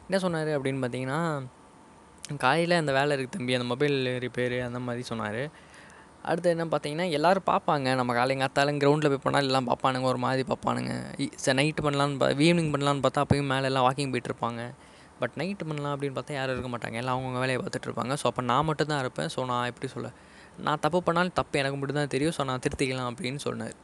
என்ன 0.09 0.19
சொன்னார் 0.25 0.51
அப்படின்னு 0.57 0.83
பார்த்தீங்கன்னா 0.83 1.21
காலையில் 2.45 2.75
அந்த 2.83 2.93
வேலை 2.97 3.11
இருக்குது 3.17 3.37
தம்பி 3.37 3.57
அந்த 3.57 3.67
மொபைல் 3.73 3.97
ரிப்பேரு 4.25 4.57
அந்த 4.69 4.79
மாதிரி 4.87 5.03
சொன்னார். 5.11 5.43
அடுத்து 6.31 6.53
என்ன 6.55 6.65
பார்த்தீங்கன்னா 6.73 7.07
எல்லோரும் 7.17 7.47
பார்ப்பாங்க. 7.51 7.89
நம்ம 8.01 8.15
காலையில் 8.19 8.45
அத்தாலும் 8.47 8.79
கிரவுண்டில் 8.83 9.11
போய் 9.13 9.23
பண்ணால் 9.25 9.49
எல்லாம் 9.49 9.69
பார்ப்பானுங்க 9.71 10.07
ஒரு 10.13 10.21
மாதிரி 10.25 10.45
பார்ப்பானுங்க. 10.53 10.93
சரி 11.43 11.57
நைட்டு 11.59 11.83
பண்ணலான்னு 11.87 12.17
பா 12.23 12.29
ஈவினிங் 12.47 12.71
பண்ணலான்னு 12.75 13.03
பார்த்தா 13.05 13.23
அப்பயும் 13.25 13.51
மேலே 13.53 13.69
எல்லாம் 13.71 13.87
வாக்கிங் 13.87 14.13
போயிட்டு 14.15 14.31
இருப்பாங்க. 14.31 14.63
பட் 15.21 15.35
நைட்டு 15.41 15.67
பண்ணலாம் 15.69 15.93
அப்படின்னு 15.95 16.17
பார்த்தா 16.17 16.35
யாரும் 16.39 16.55
இருக்க 16.57 16.71
மாட்டாங்க. 16.73 16.97
எல்லாம் 17.03 17.15
அவங்கவுங்க 17.17 17.43
வேலையை 17.45 17.59
பார்த்துட்டு 17.63 17.89
இருப்பாங்க. 17.89 18.15
ஸோ 18.23 18.27
அப்போ 18.31 18.43
நான் 18.51 18.67
மட்டும் 18.71 18.91
தான் 18.93 19.03
இருப்பேன். 19.05 19.31
ஸோ 19.35 19.45
நான் 19.53 19.69
எப்படி 19.73 19.91
சொல்ல 19.95 20.11
நான் 20.67 20.83
தப்பு 20.87 20.99
பண்ணாலும் 21.07 21.37
தப்பு 21.39 21.61
எனக்கு 21.63 21.79
மட்டும் 21.81 22.01
தான் 22.01 22.13
தெரியும். 22.15 22.35
ஸோ 22.39 22.45
நான் 22.51 22.63
திருத்திக்கலாம் 22.65 23.11
அப்படின்னு 23.13 23.41
சொன்னார். 23.47 23.77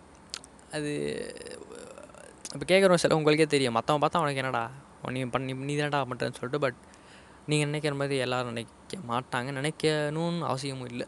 அது 0.76 0.90
இப்போ 2.54 2.64
கேட்குறோம் 2.72 3.00
சில 3.02 3.16
உங்களுக்கே 3.18 3.46
தெரியும். 3.54 3.76
மற்றவன் 3.78 4.02
பார்த்தா 4.04 4.20
அவனுக்கு 4.22 4.42
என்னடா 4.44 4.64
நீ 5.16 5.22
பண்ணி 5.36 5.52
நீ 5.68 5.74
தானடா 5.82 6.00
பண்ணுறேன்னு 6.10 6.38
சொல்லிட்டு 6.38 6.60
பட் 6.64 6.78
நீங்கள் 7.46 7.66
நினைக்கிற 7.66 7.94
மாதிரி 7.94 8.16
எல்லோரும் 8.16 8.46
நினைக்க 8.46 8.98
மாட்டாங்க 9.08 9.50
நினைக்கணும்னு 9.52 10.42
அவசியமும் 10.42 10.88
இல்லை. 10.88 11.06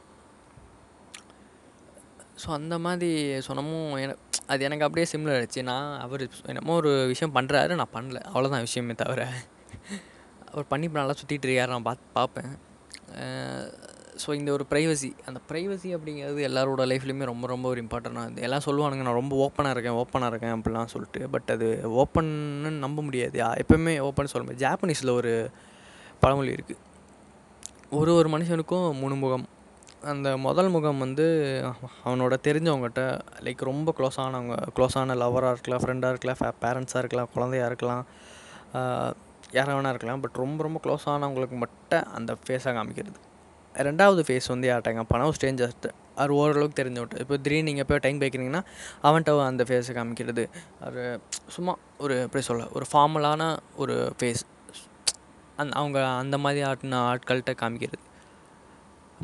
ஸோ 2.43 2.49
அந்த 2.51 2.79
மாதிரி 2.79 3.11
சொன்னமும் 3.41 3.97
என 3.97 4.17
அது 4.47 4.65
எனக்கு 4.65 4.85
அப்படியே 4.85 5.07
சிம்லர் 5.13 5.41
ஆச்சு 5.41 5.63
நான் 5.63 6.01
அவர் 6.01 6.23
என்னமோ 6.47 6.75
ஒரு 6.75 7.07
விஷயம் 7.07 7.35
பண்ணுறாரு 7.35 7.75
நான் 7.75 7.95
பண்ணல. 7.95 8.21
அவ்வளோதான் 8.33 8.61
விஷயமே 8.61 8.95
தவிர. 8.95 9.23
அவர் 10.53 10.67
பண்ணி 10.69 10.87
இப்போ 10.87 10.99
நல்லா 10.99 11.15
சுற்றிட்டு 11.15 11.47
இருக்காரு 11.47 11.67
நான் 11.67 11.83
பார்த்து 11.83 12.05
பார்ப்பேன் 12.13 12.51
ஸோ 14.25 14.35
இந்த 14.35 14.53
ஒரு 14.53 14.65
ப்ரைவசி 14.71 15.13
அந்த 15.25 15.41
ப்ரைவசி 15.49 15.89
அப்படிங்கிறது 15.97 16.41
எல்லாரோட 16.41 16.83
லைஃப்லையுமே 16.87 17.25
ரொம்ப 17.25 17.47
ரொம்ப 17.47 17.69
ஒரு 17.69 17.83
இம்பார்ட்டண்டாக 17.83 18.37
எல்லாம் 18.37 18.65
சொல்லுவானுங்க 18.65 19.03
நான் 19.03 19.21
ரொம்ப 19.21 19.37
ஓப்பனாக 19.37 19.71
இருக்கேன் 19.71 19.93
ஓப்பனாக 19.93 20.27
இருக்கேன் 20.27 20.55
அப்படிலாம் 20.57 20.85
சொல்லிட்டு 20.85 21.29
பட் 21.29 21.51
அது 21.51 21.69
ஓப்பன்னு 21.97 22.71
நம்ப 22.79 23.03
முடியாது. 23.03 23.43
யா- 23.43 23.59
எப்பவுமே 23.63 23.99
ஓப்பன் 24.01 24.27
சொல்ல 24.27 24.47
முடியாது. 24.47 24.63
ஜாப்பனீஸில் 24.65 25.11
ஒரு 25.11 25.33
பழமொழி 26.25 26.55
இருக்குது 26.57 26.81
ஒரு 27.99 28.13
ஒரு 28.21 28.29
மனுஷனுக்கும் 28.35 28.87
மூணு 29.01 29.17
முகம். 29.23 29.45
அந்த 30.13 30.29
முதல் 30.47 30.71
முகம் 30.75 31.03
வந்து 31.05 31.27
அவனோட 32.07 32.35
தெரிஞ்சவங்ககிட்ட 32.47 33.03
லைக் 33.45 33.63
ரொம்ப 33.69 33.95
க்ளோஸானவங்க 33.99 34.57
க்ளோஸான 34.77 35.15
லவராக 35.23 35.53
இருக்கலாம் 35.55 35.83
ஃப்ரெண்டாக 35.85 36.13
இருக்கலாம் 36.15 36.59
பேரண்ட்ஸாக 36.65 37.03
இருக்கலாம் 37.03 37.31
குழந்தையா 37.35 37.67
இருக்கலாம் 37.71 38.03
யாராக 39.57 39.75
வேணா 39.79 39.93
இருக்கலாம் 39.95 40.23
பட் 40.25 40.39
ரொம்ப 40.43 40.63
ரொம்ப 40.67 40.79
க்ளோஸானவங்களுக்கு 40.85 41.57
மட்டும் 41.65 42.07
அந்த 42.19 42.33
ஃபேஸாக 42.45 42.73
காமிக்கிறது. 42.79 43.19
ரெண்டாவது 43.75 44.23
ஃபேஸ் 44.27 44.49
வந்து 44.53 44.67
யார்ட்டாங்க 44.71 45.03
பணம் 45.13 45.35
ஸ்ட்ரேஞ்சர்ஸ்ட்டு 45.37 45.93
அவர் 46.21 46.33
ஓரளவுக்கு 46.41 46.79
தெரிஞ்சவட்ட 46.81 47.21
இப்போ 47.23 47.37
திடீர்னு 47.45 47.69
நீங்கள் 47.69 47.87
போய் 47.91 48.03
டைம் 48.07 48.21
பேக்கிறீங்கன்னா 48.23 48.63
அவன்கிட்ட 49.07 49.33
அந்த 49.51 49.63
ஃபேஸை 49.69 49.95
காமிக்கிறது. 49.99 50.45
அது 50.87 51.05
சும்மா 51.57 51.75
ஒரு 52.05 52.17
எப்படி 52.27 52.45
சொல்ல 52.51 52.67
ஒரு 52.79 52.87
ஃபார்மலான 52.93 53.49
ஒரு 53.85 53.97
ஃபேஸ் 54.19 54.45
அந் 55.61 55.77
அவங்க 55.81 55.99
அந்த 56.23 56.37
மாதிரி 56.45 56.61
ஆட்டின 56.71 57.01
ஆட்கள்கிட்ட 57.11 57.53
காமிக்கிறது. 57.63 58.05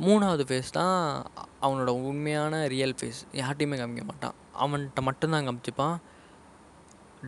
மூணாவது 0.06 0.44
ஃபேஸ் 0.48 0.76
தான் 0.78 0.96
அவனோட 1.64 1.90
உண்மையான 2.08 2.60
ரியல் 2.74 2.94
ஃபேஸ் 3.00 3.20
யார்ட்டையுமே 3.40 3.78
காமிக்க 3.80 4.04
மாட்டான். 4.10 4.36
அவன்கிட்ட 4.64 5.00
மட்டும்தான் 5.08 5.46
காமிச்சிப்பான். 5.48 5.96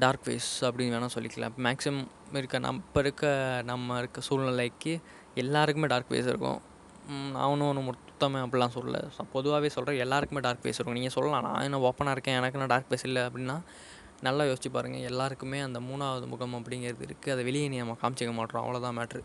டார்க் 0.03 0.25
ஃபேஸ் 0.27 0.51
அப்படின்னு 0.67 0.95
வேணால் 0.97 1.15
சொல்லிக்கலாம். 1.17 1.57
மேக்ஸிமம் 1.67 2.07
இருக்க 2.41 2.59
நம்ம 2.67 2.83
இப்போ 2.87 3.01
இருக்க 3.05 3.25
நம்ம 3.71 3.99
இருக்க 4.03 4.21
சூழ்நிலைக்கு 4.29 4.93
எல்லாருக்குமே 5.43 5.91
டார்க் 5.93 6.11
ஃபேஸ் 6.11 6.31
இருக்கும். 6.33 6.61
அவனும் 7.45 7.69
ஒன்று 7.71 7.83
மொத்தமே 7.89 8.41
அப்படிலாம் 8.47 8.75
சொல்லலை. 8.77 9.01
பொதுவாகவே 9.33 9.69
சொல்கிறேன் 9.77 10.03
எல்லாருக்குமே 10.05 10.43
டார்க் 10.47 10.63
ஃபேஸ் 10.63 10.79
இருக்கும். 10.79 10.99
நீங்கள் 10.99 11.15
சொல்லலாம் 11.17 11.45
நான் 11.47 11.65
என்ன 11.69 11.81
ஓப்பனாக 11.89 12.17
இருக்கேன் 12.17 12.39
எனக்கு 12.41 12.61
நான் 12.63 12.73
டார்க் 12.75 12.89
ஃபேஸ் 12.91 13.07
இல்லை 13.09 13.23
அப்படின்னா 13.29 13.57
நல்லா 14.26 14.43
யோசிச்சு 14.49 14.71
பாருங்கள் 14.75 15.07
எல்லாருக்குமே 15.11 15.59
அந்த 15.67 15.79
மூணாவது 15.87 16.26
முகம் 16.33 16.57
அப்படிங்கிறது 16.59 17.07
இருக்குது 17.07 17.33
அதை 17.35 17.43
வெளியே 17.49 17.69
நீ 17.73 17.79
நம்ம 17.83 17.97
காமிச்சிக்க 18.02 18.33
மாட்டோம். 18.38 18.62
அவ்வளோதான் 18.64 18.97
மேட்ரு 18.99 19.23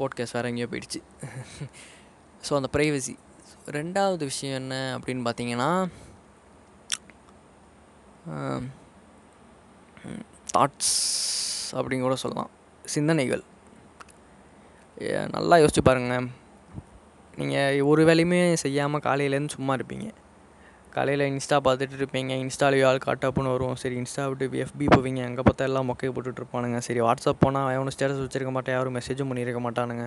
போட்காஸ்ட் 0.00 0.36
வேறு 0.36 0.50
எங்கேயோ 0.50 0.68
போயிடுச்சு. 0.72 1.00
ஸோ 2.46 2.52
அந்த 2.58 2.68
ப்ரைவசி 2.76 3.14
ரெண்டாவது 3.76 4.24
விஷயம் 4.30 4.58
என்ன 4.60 4.74
அப்படின்னு 4.96 5.24
பார்த்தீங்கன்னா 5.28 5.70
தாட்ஸ் 10.54 10.96
அப்படின்னு 11.78 12.06
கூட 12.06 12.16
சொல்லலாம். 12.24 12.52
சிந்தனைகள். 12.94 13.42
நல்லா 15.36 15.56
யோசிச்சு 15.62 15.82
பாருங்கள் 15.88 16.28
நீங்கள் 17.40 17.82
ஒரு 17.90 18.02
வேலையுமே 18.10 18.40
செய்யாமல் 18.64 19.04
காலையிலேருந்து 19.08 19.56
சும்மா 19.56 19.74
இருப்பீங்க. 19.78 20.06
காலையில் 20.96 21.24
இன்ஸ்டா 21.30 21.56
பார்த்துட்டு 21.66 21.96
இருப்பீங்க. 22.00 22.32
இன்ஸ்டாலேயோ 22.42 22.84
ஆள் 22.90 23.00
காட்டப்புன்னு 23.06 23.50
வரும். 23.54 23.74
சரி 23.82 23.96
இன்ஸ்டா 24.02 24.24
விட்டு 24.30 24.46
எஃபி 24.64 24.86
போவீங்க. 24.94 25.20
அங்கே 25.28 25.42
பார்த்தா 25.48 25.66
எல்லாம் 25.70 25.86
மொக்கையை 25.90 26.10
போட்டுட்டு 26.16 26.40
இருப்பானுங்க. 26.42 26.78
சரி 26.86 27.00
வாட்ஸ்அப் 27.06 27.42
போனால் 27.44 27.68
எவனும் 27.76 27.94
ஸ்டேட்டஸ் 27.96 28.22
வச்சிருக்க 28.24 28.52
மாட்டேன். 28.56 28.76
யாரும் 28.76 28.96
மெசேஜும் 28.98 29.30
பண்ணியிருக்க 29.30 29.60
மாட்டானுங்க. 29.66 30.06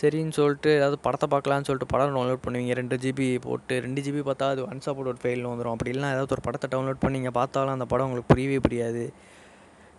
சரின்னு 0.00 0.36
சொல்லிட்டு 0.38 0.72
ஏதாவது 0.78 0.98
படத்தை 1.06 1.28
பார்க்கலான்னு 1.34 1.68
சொல்லிட்டு 1.70 1.90
படம் 1.94 2.14
டவுன்லோட் 2.18 2.44
பண்ணுவீங்க. 2.46 2.74
ரெண்டு 2.80 2.98
ஜிபி 3.04 3.28
போட்டு 3.48 3.80
ரெண்டு 3.86 4.02
ஜிபி 4.06 4.22
பார்த்தா 4.30 4.52
அது 4.54 4.68
அன்சாப்போர்ட் 4.74 5.12
ஒரு 5.14 5.20
ஃபெயிலில் 5.24 5.50
வந்துடும் 5.52 5.74
அப்படி 5.76 5.92
இல்லைனா 5.94 6.12
ஏதாவது 6.16 6.36
ஒரு 6.38 6.46
படத்தை 6.48 6.68
டவுன்லோட் 6.74 7.02
பண்ணி 7.04 7.18
நீங்கள் 7.20 7.36
பார்த்தாலும் 7.40 7.76
அந்த 7.76 7.88
படம் 7.94 8.08
உங்களுக்கு 8.08 8.32
புரியவே 8.34 8.60
புரியாது. 8.68 9.04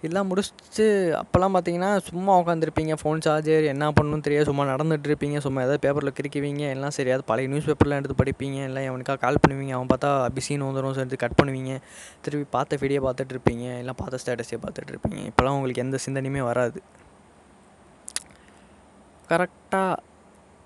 இதெல்லாம் 0.03 0.29
முடிச்சுட்டு 0.29 0.86
அப்போல்லாம் 1.20 1.53
பார்த்தீங்கன்னா 1.55 1.89
சும்மா 2.08 2.36
உட்காந்துருப்பீங்க 2.41 2.93
ஃபோன் 3.01 3.20
சார்ஜர் 3.25 3.65
என்ன 3.72 3.89
பண்ணணும்னு 3.98 4.25
தெரியாது. 4.27 4.48
சும்மா 4.50 4.63
நடந்துட்டு 4.72 5.10
இருப்பீங்க 5.10 5.39
சும்மா 5.46 5.60
ஏதாவது 5.65 5.81
பேப்பரில் 5.84 6.15
கிறுக்குவீங்க 6.20 6.63
எல்லாம் 6.75 6.96
சரியாது 6.98 7.24
பழைய 7.29 7.50
நியூஸ் 7.51 7.67
பேப்பர்லாம் 7.70 8.00
எடுத்து 8.01 8.17
படிப்பீங்க 8.22 8.58
இல்லை 8.70 8.84
எவனுக்காக 8.89 9.22
கால் 9.25 9.41
பண்ணுவீங்க 9.43 9.75
அவன் 9.77 9.91
பார்த்தா 9.93 10.10
பிஸின்னு 10.38 10.67
வந்துடும் 10.70 10.96
சொல்லிட்டு 10.98 11.22
கட் 11.25 11.38
பண்ணுவீங்க. 11.41 11.74
திருப்பி 12.25 12.48
பார்த்த 12.58 12.79
வீடியோ 12.84 13.01
பார்த்துட்டு 13.08 13.36
இருப்பீங்க 13.38 13.67
பார்த்த 14.01 14.22
ஸ்டேட்டஸே 14.24 14.60
பார்த்துட்டு 14.65 14.93
இருப்பீங்க 14.96 15.22
இப்போல்லாம் 15.31 15.58
உங்களுக்கு 15.58 15.84
எந்த 15.86 16.00
சிந்தனையுமே 16.05 16.43
வராது. 16.50 16.79
கரெக்டாக 19.31 19.91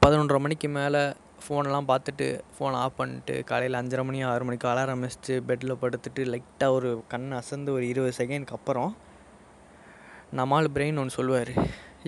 பதினொன்றரை 0.01 0.39
மணிக்கு 0.45 0.67
மேலே 0.79 1.01
ஃபோனெல்லாம் 1.43 1.87
பார்த்துட்டு 1.89 2.27
ஃபோனை 2.53 2.77
ஆஃப் 2.83 2.99
பண்ணிட்டு 2.99 3.33
காலையில் 3.49 3.79
அஞ்சரை 3.79 4.03
மணி 4.07 4.19
ஆறு 4.29 4.43
மணிக்கு 4.47 4.67
அலாரம் 4.71 5.03
வச்சுட்டு 5.05 5.35
பெட்டில் 5.49 5.79
படுத்துட்டு 5.81 6.21
லைட்டாக 6.33 6.77
ஒரு 6.77 6.89
கண் 7.13 7.27
அசந்து 7.39 7.69
ஒரு 7.77 7.85
இருபது 7.91 8.13
செகண்டுக்கு 8.19 8.55
அப்புறம் 8.57 8.91
நம்மால் 10.39 10.73
பிரெயின் 10.75 10.99
ஒன்று 11.01 11.17
சொல்லுவார் 11.17 11.51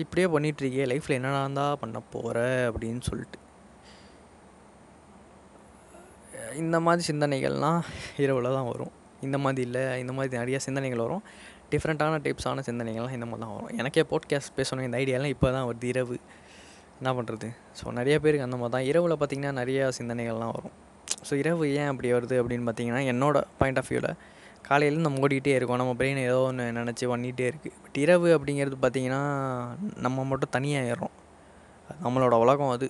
இப்படியே 0.02 0.26
பண்ணிகிட்ருக்கியே 0.32 0.84
லைஃப்பில் 0.90 1.16
என்னடா 1.18 1.66
பண்ண 1.82 1.98
போகிற 2.14 2.38
அப்படின்னு 2.70 3.02
சொல்லிட்டு. 3.08 3.38
இந்த 6.62 6.76
மாதிரி 6.86 7.02
சிந்தனைகள்லாம் 7.10 7.80
இரவில் 8.24 8.56
தான் 8.56 8.68
வரும். 8.72 8.92
இந்த 9.26 9.36
மாதிரி 9.44 9.62
இல்லை 9.68 9.82
இந்த 10.02 10.12
மாதிரி 10.16 10.38
நிறைய 10.40 10.58
சிந்தனைகள் 10.66 11.04
வரும். 11.06 11.22
டிஃப்ரெண்ட்டான 11.72 12.20
டைப்ஸான 12.26 12.62
சிந்தனைகள்லாம் 12.68 13.16
இந்த 13.18 13.26
மாதிரி 13.30 13.42
தான் 13.44 13.54
வரும். 13.56 13.72
எனக்கே 13.80 14.04
போட்காஸ்ட் 14.12 14.56
பேசணும் 14.58 14.86
இந்த 14.88 14.98
ஐடியாலாம் 15.02 15.34
இப்போ 15.34 15.48
தான் 15.56 15.66
வருது 15.68 15.88
இரவு. 15.92 16.16
என்ன 17.00 17.10
பண்ணுறது 17.18 17.48
ஸோ 17.78 17.92
நிறைய 17.98 18.16
பேருக்கு 18.24 18.46
அந்த 18.48 18.58
மாதிரி 18.60 18.74
தான். 18.76 18.86
இரவில் 18.90 19.18
பார்த்திங்கன்னா 19.20 19.54
நிறையா 19.62 19.86
சிந்தனைகள்லாம் 19.98 20.54
வரும். 20.56 20.74
ஸோ 21.28 21.34
இரவு 21.42 21.64
ஏன் 21.80 21.90
அப்படி 21.92 22.08
வருது 22.16 22.36
அப்படின்னு 22.42 22.66
பார்த்தீங்கன்னா 22.68 23.02
என்னோடய 23.12 23.50
பாயிண்ட் 23.60 23.80
ஆஃப் 23.82 23.90
வியூவில் 23.92 24.12
காலையில் 24.66 25.04
நம்ம 25.06 25.20
ஓடிக்கிட்டே 25.24 25.52
இருக்கோம். 25.58 25.80
நம்ம 25.82 25.92
பிரெயின் 26.00 26.20
ஏதோ 26.28 26.38
ஒன்று 26.48 26.64
நினச்சி 26.78 27.04
பண்ணிகிட்டே 27.12 27.44
இருக்குது 27.50 27.76
பட் 27.82 27.98
இரவு 28.04 28.28
அப்படிங்கிறது 28.36 28.76
பார்த்திங்கன்னா 28.84 29.20
நம்ம 30.06 30.24
மட்டும் 30.30 30.52
தனியாகிடுறோம் 30.56 31.14
நம்மளோட 32.04 32.34
உலகம் 32.44 32.72
அது. 32.76 32.86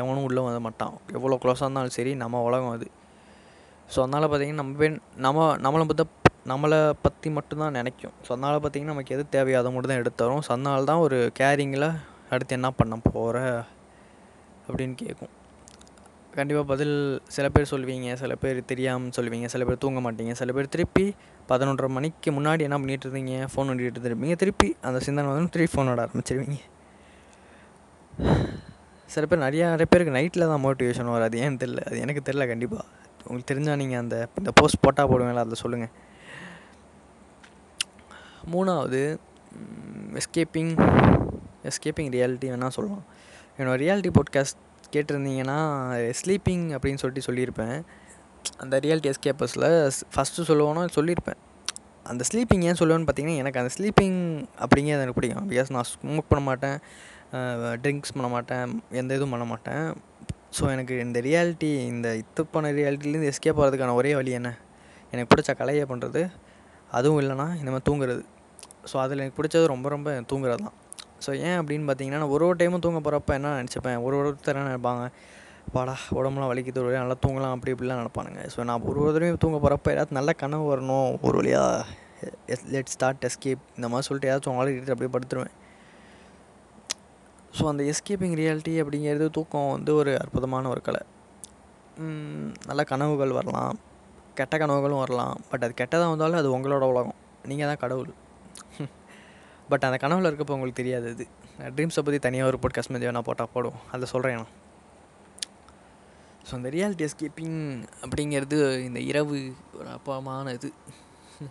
எவனும் 0.00 0.24
உள்ளே 0.28 0.42
வர 0.46 0.58
மாட்டான். 0.66 0.94
எவ்வளோ 1.16 1.38
க்ளோஸாக 1.42 1.66
இருந்தாலும் 1.66 1.96
சரி 1.98 2.12
நம்ம 2.22 2.42
உலகம் 2.48 2.74
அது. 2.76 2.86
ஸோ 3.92 3.98
அதனால் 4.04 4.28
பார்த்திங்கன்னா 4.30 4.62
நம்ம 4.62 4.76
பெண் 4.82 4.98
நம்ம 5.26 5.46
நம்மளை 5.66 5.86
பற்றி 5.90 6.06
நம்மளை 6.50 6.78
பற்றி 7.04 7.28
மட்டும்தான் 7.38 7.76
நினைக்கும். 7.78 8.14
ஸோ 8.26 8.30
அதனால் 8.34 8.60
பார்த்திங்கன்னா 8.62 8.94
நமக்கு 8.94 9.14
எது 9.16 9.24
தேவையோ 9.34 9.58
அதை 9.60 9.70
மட்டும் 9.72 9.92
தான் 9.92 10.00
எடுத்து 10.02 10.20
தரும் 10.22 10.44
ஸோ 10.46 10.50
அதனால 10.56 10.86
தான் 10.90 11.02
ஒரு 11.06 11.18
கேரிங்கில் 11.40 11.88
அடுத்து 12.34 12.56
என்ன 12.58 12.68
பண்ண 12.80 12.96
போகிற 13.08 13.36
அப்படின்னு 14.66 14.96
கேட்கும். 15.02 15.34
கண்டிப்பாக 16.34 16.66
பதில் 16.66 17.22
சில 17.28 17.48
பேர் 17.48 17.70
சொல்லுவீங்க 17.70 18.12
சில 18.12 18.34
பேர் 18.34 18.64
தெரியாமல் 18.64 19.10
சொல்லுவீங்க 19.16 19.46
சில 19.46 19.64
பேர் 19.64 19.78
தூங்க 19.78 20.00
மாட்டீங்க 20.00 20.32
சில 20.32 20.52
பேர் 20.52 20.68
திருப்பி 20.68 21.14
பதினொன்றரை 21.48 21.88
மணிக்கு 21.88 22.30
முன்னாடி 22.32 22.60
என்ன 22.60 22.78
பண்ணிகிட்டு 22.78 23.06
இருந்தீங்க? 23.06 23.48
ஃபோன் 23.52 23.70
ஒண்டிகிட்டு 23.70 23.98
இருந்திருப்பீங்க. 23.98 24.36
திருப்பி 24.36 24.76
அந்த 24.80 25.00
சிந்தனை 25.00 25.32
வந்து 25.32 25.48
திருப்பி 25.48 25.72
ஃபோன் 25.76 25.88
விட 25.88 26.02
ஆரம்பிச்சிருவீங்க. 26.06 26.58
சில 29.06 29.26
பேர் 29.26 29.38
நிறையா 29.38 29.66
நிறைய 29.74 29.84
பேருக்கு 29.84 30.14
நைட்டில் 30.14 30.46
தான் 30.46 30.64
மோட்டிவேஷன் 30.64 31.10
வரும். 31.10 31.22
அது 31.22 31.38
ஏன்னு 31.40 31.60
தெரில 31.60 31.80
அது 31.80 31.98
எனக்கு 32.00 32.32
தெரில 32.32 32.46
கண்டிப்பாக 32.46 32.84
உங்களுக்கு 33.24 33.54
தெரிஞ்சால் 33.54 33.76
நீங்கள் 33.76 33.98
அந்த 33.98 34.28
இந்த 34.38 34.50
போஸ்ட் 34.50 34.80
போட்டால் 34.80 35.08
போடுவீங்களா 35.08 35.34
அதில் 35.34 35.54
சொல்லுங்கள் 35.54 35.92
மூணாவது 38.52 39.18
எஸ்கேப்பிங் 40.14 40.72
எஸ்கேப்பிங் 41.64 42.10
ரியாலிட்டி 42.10 42.48
வேணால் 42.50 42.68
சொல்லலாம் 42.68 43.04
என்னோடய 43.58 43.80
ரியாலிட்டி 43.82 44.10
பாட்காஸ்ட் 44.12 44.60
கேட்டிருந்தீங்கன்னா 44.94 45.58
ஸ்லீப்பிங் 46.20 46.66
அப்படின்னு 46.76 47.00
சொல்லிட்டு 47.02 47.26
சொல்லியிருப்பேன். 47.28 47.76
அந்த 48.62 48.74
ரியாலிட்டி 48.84 49.10
எஸ்கேப்பர்ஸில் 49.12 49.68
ஃபஸ்ட்டு 50.14 50.46
சொல்லுவோன்னா 50.50 50.82
சொல்லியிருப்பேன். 50.98 51.40
அந்த 52.10 52.22
ஸ்லீப்பிங் 52.30 52.64
ஏன் 52.68 52.78
சொல்லுவேன்னு 52.80 53.06
பார்த்தீங்கன்னா 53.08 53.40
எனக்கு 53.42 53.60
அந்த 53.62 53.72
ஸ்லீப்பிங் 53.76 54.18
அப்படிங்கிறது 54.64 55.04
எனக்கு 55.04 55.18
பிடிக்கும். 55.18 55.48
பிகாஸ் 55.52 55.72
நான் 55.76 55.88
ஸ்மோக் 55.92 56.30
பண்ண 56.32 56.42
மாட்டேன் 56.50 56.78
ட்ரிங்க்ஸ் 57.82 58.14
பண்ண 58.16 58.28
மாட்டேன் 58.36 58.70
எந்த 59.00 59.10
இதுவும் 59.18 59.34
பண்ண 59.36 59.46
மாட்டேன். 59.52 59.84
ஸோ 60.58 60.64
எனக்கு 60.74 60.94
இந்த 61.06 61.18
ரியாலிட்டி 61.28 61.70
இந்த 61.92 62.08
இது 62.22 62.44
பண்ண 62.54 62.72
ரியாலிட்டிலேருந்து 62.78 63.30
எஸ்கேப் 63.32 63.60
ஆகிறதுக்கான 63.62 63.94
ஒரே 64.00 64.12
வழி 64.20 64.32
என்ன? 64.40 64.50
எனக்கு 65.12 65.30
பிடிச்ச 65.32 65.50
கலையை 65.60 65.84
பண்ணுறது 65.92 66.22
அதுவும் 66.98 67.20
இல்லைனா 67.22 67.46
இந்த 67.60 67.70
மாதிரி 67.72 67.86
தூங்குறது. 67.90 68.22
ஸோ 68.90 68.96
அதில் 69.04 69.22
எனக்கு 69.22 69.38
பிடிச்சது 69.40 69.72
ரொம்ப 69.74 69.88
ரொம்ப 69.94 70.10
தூங்குறது 70.30 70.62
தான் 70.66 70.76
ஸோ 71.24 71.30
ஏன் 71.48 71.58
அப்படின்னு 71.60 71.86
பார்த்தீங்கன்னா 71.88 72.20
நான் 72.22 72.34
ஒரு 72.36 72.44
ஒரு 72.48 72.56
டைமும் 72.60 72.82
தூங்க 72.84 73.00
போகிறப்ப 73.06 73.32
என்ன 73.38 73.54
நினச்சிப்பேன்? 73.60 73.98
ஒரு 74.06 74.14
ஒருத்தர் 74.20 74.58
என்ன 74.60 74.68
நினைப்பாங்க? 74.70 75.04
பாடா 75.74 75.94
உடம்புலாம் 76.18 76.50
வலிக்குது 76.50 76.80
ஒரு 76.84 76.94
நல்லா 77.02 77.16
தூங்கலாம் 77.24 77.54
அப்படி 77.56 77.72
இப்படிலாம் 77.74 78.00
நினப்பானுங்க. 78.02 78.42
ஸோ 78.54 78.60
நான் 78.68 78.84
ஒரு 78.90 78.98
ஒரு 79.02 79.12
தடவையும் 79.16 79.42
தூங்க 79.44 79.58
போகிறப்ப 79.64 79.94
ஏதாவது 79.96 80.16
நல்ல 80.18 80.30
கனவு 80.42 80.64
வரணும் 80.72 81.08
ஒரு 81.28 81.36
வழியாக 81.40 82.64
லெட் 82.74 82.92
ஸ்டார்ட் 82.94 83.26
எஸ்கேப் 83.28 83.62
இந்த 83.78 83.86
மாதிரி 83.90 84.06
சொல்லிட்டு 84.08 84.30
ஏதாச்சும் 84.30 84.56
ஆல்ரெடி 84.60 84.94
அப்படியே 84.94 85.12
படுத்துருவேன். 85.16 85.54
ஸோ 87.58 87.62
அந்த 87.72 87.82
எஸ்கேப்பிங் 87.92 88.36
ரியாலிட்டி 88.40 88.74
அப்படிங்கிறது 88.82 89.28
தூக்கம் 89.36 89.70
வந்து 89.76 89.92
ஒரு 90.00 90.12
அற்புதமான 90.22 90.68
ஒரு 90.74 90.82
கலை. 90.88 91.02
நல்ல 92.70 92.82
கனவுகள் 92.90 93.38
வரலாம் 93.38 93.78
கெட்ட 94.38 94.54
கனவுகளும் 94.62 95.02
வரலாம் 95.04 95.36
பட் 95.50 95.64
அது 95.66 95.74
கெட்டதாக 95.80 96.12
வந்தாலும் 96.12 96.40
அது 96.42 96.50
உங்களோட 96.56 96.84
உலகம். 96.92 97.18
நீங்கள் 97.50 97.70
தான் 97.70 97.82
கடவுள். 97.84 98.12
பட் 99.70 99.84
அந்த 99.86 99.96
கனவில் 100.02 100.28
இருக்கப்போ 100.30 100.54
உங்களுக்கு 100.56 100.80
தெரியாது. 100.82 101.08
அது 101.12 101.24
ட்ரீம்ஸை 101.76 102.02
பற்றி 102.06 102.18
தனியாக 102.26 102.50
ஒரு 102.50 102.58
பாட்காஸ்ட் 102.62 102.92
மாதிரி 102.92 103.08
வேணால் 103.08 103.26
போட்டால் 103.28 103.52
போடுவோம். 103.54 103.80
அதை 103.94 104.06
சொல்கிறேன் 104.12 104.38
நான். 104.40 104.52
ஸோ 106.48 106.52
அந்த 106.58 106.68
ரியாலிட்டி 106.76 107.04
எஸ்கேப்பிங் 107.08 107.58
அப்படிங்கிறது 108.04 108.56
இந்த 108.88 109.00
இரவு 109.10 109.38
ஒரு 109.78 109.88
அப்பமானது 109.96 110.68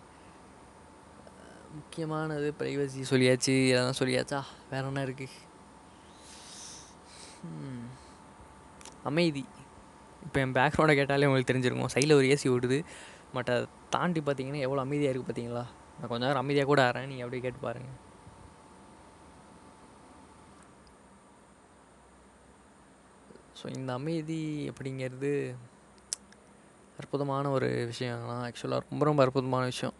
முக்கியமானது 1.76 2.48
ப்ரைவசி 2.60 3.02
சொல்லியாச்சு 3.12 3.54
இதெல்லாம் 3.68 3.98
சொல்லியாச்சா? 4.00 4.40
வேற 4.70 4.82
என்ன 4.90 5.04
இருக்குது 5.08 5.36
hmm. 7.44 7.80
அமைதி. 9.10 9.44
இப்போ 10.26 10.38
என் 10.44 10.56
பேக்ரவுண்டை 10.58 10.94
கேட்டாலே 11.00 11.28
உங்களுக்கு 11.28 11.52
தெரிஞ்சிருக்கும். 11.52 11.92
சைடில் 11.96 12.18
ஒரு 12.18 12.26
ஏசி 12.34 12.46
ஓடுது. 12.54 12.78
பட் 13.36 13.50
அதை 13.54 13.64
தாண்டி 13.96 14.20
பார்த்தீங்கன்னா 14.26 14.64
எவ்வளோ 14.66 14.82
அமைதியாக 14.86 15.12
இருக்குது 15.12 15.30
பார்த்தீங்களா? 15.30 15.64
நான் 15.98 16.10
கொஞ்ச 16.12 16.22
நேரம் 16.26 16.42
அமைதியாக 16.44 16.70
கூட 16.72 16.82
ஆறேன். 16.88 17.08
நீங்கள் 17.10 17.26
அப்படியே 17.26 17.44
கேட்டு 17.46 17.60
பாருங்கள் 17.66 17.96
ஸோ 23.60 23.66
இந்த 23.76 23.92
அமைதி 23.92 24.42
அப்படிங்கிறது 24.70 25.30
அற்புதமான 27.00 27.50
ஒரு 27.50 27.68
விஷயம். 27.90 28.22
ஆக்சுவலாக 28.46 28.80
ரொம்ப 28.90 29.04
ரொம்ப 29.08 29.20
அற்புதமான 29.24 29.64
விஷயம். 29.64 29.94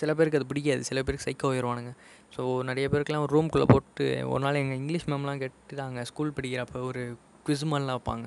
சில 0.00 0.10
பேருக்கு 0.14 0.38
அது 0.38 0.48
பிடிக்காது. 0.50 0.82
சில 0.90 0.98
பேருக்கு 1.02 1.26
சைக்கோ 1.28 1.48
ஆயிடுவானுங்க 1.52 1.92
ஸோ 2.36 2.42
நிறைய 2.68 2.88
பேருக்குலாம் 2.92 3.24
ஒரு 3.26 3.34
ரூம்குள்ளே 3.36 3.66
போட்டு 3.72 4.04
ஒரு 4.32 4.42
நாள் 4.44 4.60
எங்கள் 4.62 4.80
இங்கிலீஷ் 4.82 5.08
மேம்லாம் 5.08 5.40
கேட்டுட்டாங்க. 5.42 6.00
ஸ்கூல் 6.10 6.32
படிக்கிறப்ப 6.36 6.82
ஒரு 6.90 7.02
குவிஸ் 7.46 7.66
வைப்பாங்க. 7.92 8.26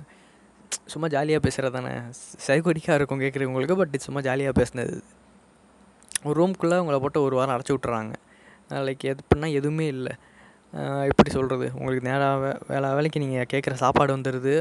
சும்மா 0.92 1.08
ஜாலியாக 1.08 1.42
பேசுகிறது 1.48 1.72
தானே 1.72 1.94
சைக்கோடிக்காக 2.48 2.98
இருக்கும் 3.00 3.22
கேட்குறவங்களுக்கு 3.22 3.76
பட் 3.76 3.96
சும்மா 4.06 4.22
ஜாலியாக 4.28 4.54
பேசுனது. 4.62 4.96
ஒரு 6.24 6.36
ரூம்குள்ளே 6.42 6.78
உங்களை 6.84 7.00
போட்டு 7.00 7.22
ஒரு 7.22 7.36
வாரம் 7.36 7.56
அடைச்சி 7.56 7.74
விட்றாங்க 7.76 8.14
லைக் 8.88 9.04
எது 9.12 9.24
பண்ணால் 9.34 9.58
எதுவுமே 9.60 9.88
இல்லை. 9.88 10.14
எப்படி 11.10 11.30
சொல்கிறது 11.30 11.68
உங்களுக்கு 11.78 12.08
நேராக 12.08 12.40
வே 12.44 12.50
வேலை 12.68 12.88
வேலைக்கு 12.96 13.22
நீங்கள் 13.24 13.50
கேட்குற 13.54 13.74
சாப்பாடு 13.84 14.12
வந்துடுது 14.16 14.54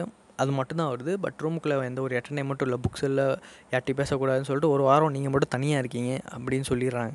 அது 0.42 0.50
மட்டும்தான் 0.58 0.90
வருது. 0.92 1.12
பட் 1.24 1.38
ரூமுக்குள்ளே 1.42 1.76
எந்த 1.88 2.00
ஒரு 2.02 2.14
என்டர்டைன்மெண்ட்டும் 2.18 2.68
இல்லை 2.68 2.78
புக்ஸ் 2.84 3.04
இல்லை 3.08 3.26
யார்ட்டையும் 3.72 4.00
பேசக்கூடாதுன்னு 4.00 4.48
சொல்லிட்டு 4.50 4.70
ஒரு 4.70 4.82
வாரம் 4.82 5.14
நீங்கள் 5.16 5.32
மட்டும் 5.34 5.52
தனியாக 5.56 5.82
இருக்கீங்க 5.82 6.12
அப்படின்னு 6.34 6.66
சொல்லிடுறாங்க. 6.70 7.14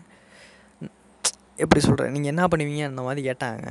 எப்படி 1.63 1.81
சொல்கிறேன் 1.87 2.13
நீங்கள் 2.15 2.31
என்ன 2.33 2.43
பண்ணுவீங்க? 2.51 2.83
அந்த 2.91 3.01
மாதிரி 3.01 3.23
கேட்டாங்க. 3.29 3.67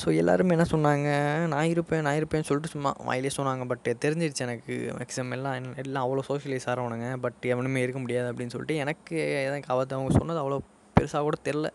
ஸோ 0.00 0.16
எல்லாருமே 0.22 0.54
என்ன 0.56 0.66
சொன்னாங்க? 0.72 1.08
நான் 1.52 1.70
இருப்பேன் 1.74 2.02
நான் 2.06 2.18
இருப்பேன்னு 2.20 2.48
சொல்லிட்டு 2.48 2.72
சும்மா 2.74 2.90
வாயிலே 3.08 3.32
சொன்னாங்க. 3.36 3.64
பட் 3.72 3.86
தெரிஞ்சிருச்சு 4.04 4.46
எனக்கு. 4.48 4.74
மேக்ஸிமம் 4.98 5.36
எல்லாம் 5.36 5.76
எல்லாம் 5.84 6.04
அவ்வளோ 6.06 6.24
சோஷியலைஸ் 6.30 6.68
ஆகிறவனுங்க 6.70 7.08
பட் 7.26 7.40
எவனுமே 7.54 7.82
இருக்க 7.86 8.00
முடியாது 8.04 8.30
அப்படின்னு 8.32 8.54
சொல்லிட்டு 8.56 8.76
எனக்கு 8.84 9.16
எனக்கு 9.48 9.72
அவத்து 9.74 9.96
அவங்க 9.98 10.12
சொன்னது 10.18 10.42
அவ்வளோ 10.44 10.60
பெருசாக 10.96 11.22
கூட 11.28 11.38
தெரில 11.48 11.68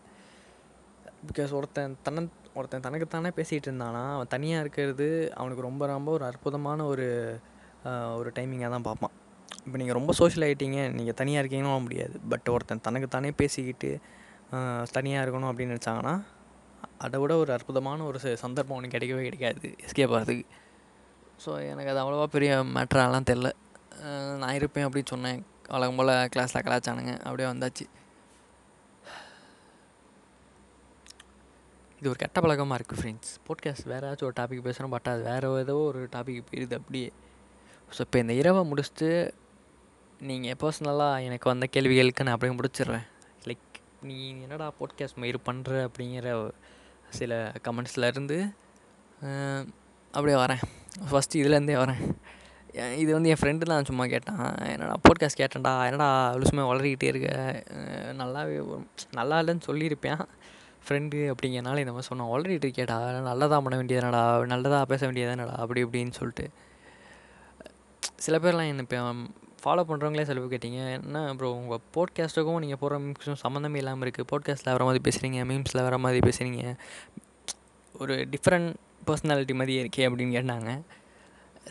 பிகாஸ் 1.30 1.52
ஒருத்தன் 1.58 1.94
தன்னை 2.06 2.22
ஒருத்தன் 2.58 2.84
தனக்குத்தானே 2.86 3.30
பேசிகிட்டு 3.38 3.68
இருந்தானா 3.70 4.02
அவன் 4.16 4.32
தனியாக 4.34 4.62
இருக்கிறது 4.64 5.06
அவனுக்கு 5.40 5.62
ரொம்ப 5.68 5.86
ரொம்ப 5.92 6.10
ஒரு 6.16 6.24
அற்புதமான 6.30 6.86
ஒரு 6.92 7.06
ஒரு 8.18 8.28
டைமிங்காக 8.36 8.70
தான் 8.74 8.86
பார்ப்பான். 8.86 9.14
இப்போ 9.66 9.76
நீங்கள் 9.80 9.98
ரொம்ப 9.98 10.12
சோஷியல் 10.20 10.44
ஆகிட்டீங்க 10.46 10.78
நீங்கள் 10.98 11.16
தனியாக 11.20 11.42
இருக்கீங்கன்னு 11.42 11.84
முடியாது. 11.86 12.16
பட் 12.32 12.48
ஒருத்தன் 12.54 12.84
தனக்கு 12.86 13.08
தானே 13.16 13.30
பேசிக்கிட்டு 13.40 13.90
தனியாக 14.96 15.24
இருக்கணும் 15.24 15.50
அப்படின்னு 15.50 15.74
நினச்சாங்கன்னா 15.74 16.14
அதை 17.04 17.16
விட 17.22 17.32
ஒரு 17.42 17.50
அற்புதமான 17.56 18.04
ஒரு 18.10 18.18
சந்தர்ப்பம் 18.44 18.76
ஒன்று 18.78 18.94
கிடைக்கவே 18.94 19.22
கிடைக்காது 19.28 19.68
எஸ்கேப் 19.86 20.14
ஆகிறதுக்கு. 20.16 20.46
ஸோ 21.44 21.50
எனக்கு 21.72 21.90
அது 21.92 22.00
அவ்வளோவா 22.02 22.26
பெரிய 22.36 22.52
மேட்ராலாம் 22.76 23.28
தெரில 23.30 23.48
நான் 24.42 24.56
இருப்பேன் 24.58 24.86
அப்படின்னு 24.86 25.12
சொன்னேன். 25.14 25.40
வழக்கம் 25.74 25.98
போல் 26.00 26.12
கிளாஸில் 26.32 26.64
கலாச்சானுங்க 26.66 27.12
அப்படியே 27.26 27.48
வந்தாச்சு. 27.52 27.84
இது 32.00 32.08
ஒரு 32.12 32.18
கெட்ட 32.22 32.38
பழக்கமாக 32.44 32.76
இருக்குது 32.78 33.00
ஃப்ரெண்ட்ஸ் 33.00 33.30
போட்காஸ்ட் 33.46 33.86
வேறு 33.90 34.04
ஏதாச்சும் 34.06 34.28
ஒரு 34.28 34.36
டாபிக் 34.40 34.64
பேசுகிறோம் 34.66 34.94
பட் 34.94 35.08
அது 35.12 35.22
வேறு 35.30 35.48
ஏதோ 35.62 35.74
ஒரு 35.90 36.00
டாபிக் 36.14 36.48
போயிடுது 36.48 36.74
அப்படியே. 36.80 37.08
ஸோ 37.94 38.00
இப்போ 38.06 38.18
இந்த 38.22 38.34
இரவை 38.40 38.62
முடிச்சுட்டு 38.70 39.08
நீங்கள் 40.28 40.58
பர்சனலாக 40.62 41.24
எனக்கு 41.28 41.46
வந்த 41.52 41.66
கேள்விகளுக்கு 41.74 42.24
நான் 42.26 42.36
அப்படியே 42.36 42.54
முடிச்சிடுறேன். 42.58 43.06
லைக் 43.48 43.78
நீ 44.08 44.16
என்னடா 44.44 44.66
போட்காஸ்ட் 44.80 45.20
மயிறு 45.22 45.38
பண்ணுற 45.48 45.78
அப்படிங்கிற 45.88 46.34
சில 47.18 47.32
கமெண்ட்ஸ்லேருந்து 47.66 48.38
அப்படியே 50.14 50.36
வரேன். 50.44 50.62
ஃபஸ்ட்டு 51.10 51.40
இதுலேருந்தே 51.42 51.76
வரேன். 51.82 52.02
இது 53.02 53.10
வந்து 53.16 53.30
என் 53.32 53.40
ஃப்ரெண்டு 53.40 53.70
தான் 53.70 53.88
சும்மா 53.90 54.04
கேட்டான். 54.14 54.44
என்னடா 54.72 54.96
போட்காஸ்ட் 55.06 55.40
கேட்டேன்டா 55.42 55.72
என்னடா 55.88 56.08
லூசுமே 56.40 56.64
வளரிக்கிட்டே 56.70 57.10
இருக்க? 57.12 57.30
நல்லாவே 58.20 58.56
நல்லா 59.18 59.38
இல்லைன்னு 59.42 59.66
சொல்லியிருப்பேன். 59.70 60.22
ஃப்ரெண்டு 60.86 61.18
அப்படிங்கிறனால 61.32 61.82
இந்த 61.84 61.92
மாதிரி 61.94 62.08
சொன்னோம். 62.10 62.30
ஆல்ரெடி 62.34 62.56
இருக்கேடா 62.62 62.96
நல்லதாக 63.30 63.60
பண்ண 63.64 63.76
வேண்டியதுனடா 63.80 64.22
நல்லதாக 64.52 64.84
பேச 64.92 65.00
வேண்டியதுனடா 65.06 65.56
அப்படி 65.64 65.84
இப்படின்னு 65.86 66.14
சொல்லிட்டு. 66.20 66.46
சில 68.24 68.36
பேர்லாம் 68.44 68.70
என்ன 68.72 68.84
இப்போ 68.86 69.00
ஃபாலோ 69.64 69.82
பண்ணுறவங்களே 69.88 70.26
சில 70.28 70.40
பேர் 70.40 70.52
கேட்டிங்க 70.52 70.82
என்ன 70.98 71.22
ப்ரோ 71.38 71.48
உங்கள் 71.60 71.80
போட்காஸ்ட்டுக்கும் 71.94 72.60
நீங்கள் 72.64 72.80
போகிற 72.82 72.98
மீம்ஸும் 73.04 73.40
சம்மந்தமே 73.44 73.80
இல்லாமல் 73.82 74.04
இருக்குது 74.06 74.28
போட்காஸ்ட்டில் 74.32 74.74
வர 74.74 74.84
மாதிரி 74.88 75.02
பேசுகிறீங்க 75.08 75.40
மீம்ஸில் 75.50 75.82
வர 75.86 75.96
மாதிரி 76.04 76.20
பேசுகிறீங்க 76.28 76.62
ஒரு 78.00 78.14
டிஃப்ரெண்ட் 78.34 78.70
பர்சனாலிட்டி 79.08 79.54
மாதிரியே 79.58 79.82
இருக்கே 79.82 80.06
அப்படின்னு 80.08 80.36
கேட்டாங்க. 80.38 80.70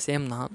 சேம் 0.05 0.27
தான். 0.33 0.51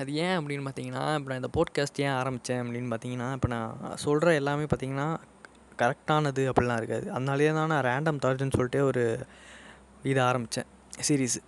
அது 0.00 0.10
ஏன் 0.24 0.36
அப்படின்னு 0.38 0.64
பார்த்தீங்கன்னா 0.66 1.02
இப்போ 1.16 1.28
நான் 1.30 1.40
இந்த 1.42 1.50
போட்காஸ்ட் 1.56 2.00
ஏன் 2.04 2.14
ஆரம்பித்தேன் 2.20 2.60
அப்படின்னு 2.62 2.90
பார்த்தீங்கன்னா 2.92 3.28
இப்போ 3.32 3.48
நான் 3.48 3.96
சொல்கிற 4.04 4.34
எல்லாமே 4.40 4.64
பார்த்தீங்கன்னா 4.64 5.08
கரெக்டானது 5.82 6.42
அப்படிலாம் 6.50 6.80
இருக்காது. 6.80 7.06
அதனாலேயே 7.16 7.50
தான் 7.58 7.72
நான் 7.72 7.84
ரேண்டம் 7.90 8.20
தாட்ஸ்னு 8.24 8.56
சொல்லிட்டு 8.58 8.80
ஒரு 8.90 9.02
இதை 10.10 10.20
ஆரம்பித்தேன் 10.28 10.70
சீரீஸு 11.08 11.40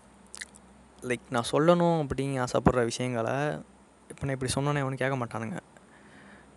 லைக் 1.02 1.24
நான் 1.36 1.50
சொல்லணும் 1.54 1.98
அப்படின்னு 2.02 2.42
ஆசைப்படுற 2.44 2.82
விஷயங்களை 2.90 3.36
இப்போ 4.10 4.22
நான் 4.26 4.36
இப்படி 4.36 4.52
சொன்னோன்னே 4.56 4.82
அவனு 4.84 5.02
கேட்க 5.02 5.16
மாட்டானுங்க. 5.22 5.58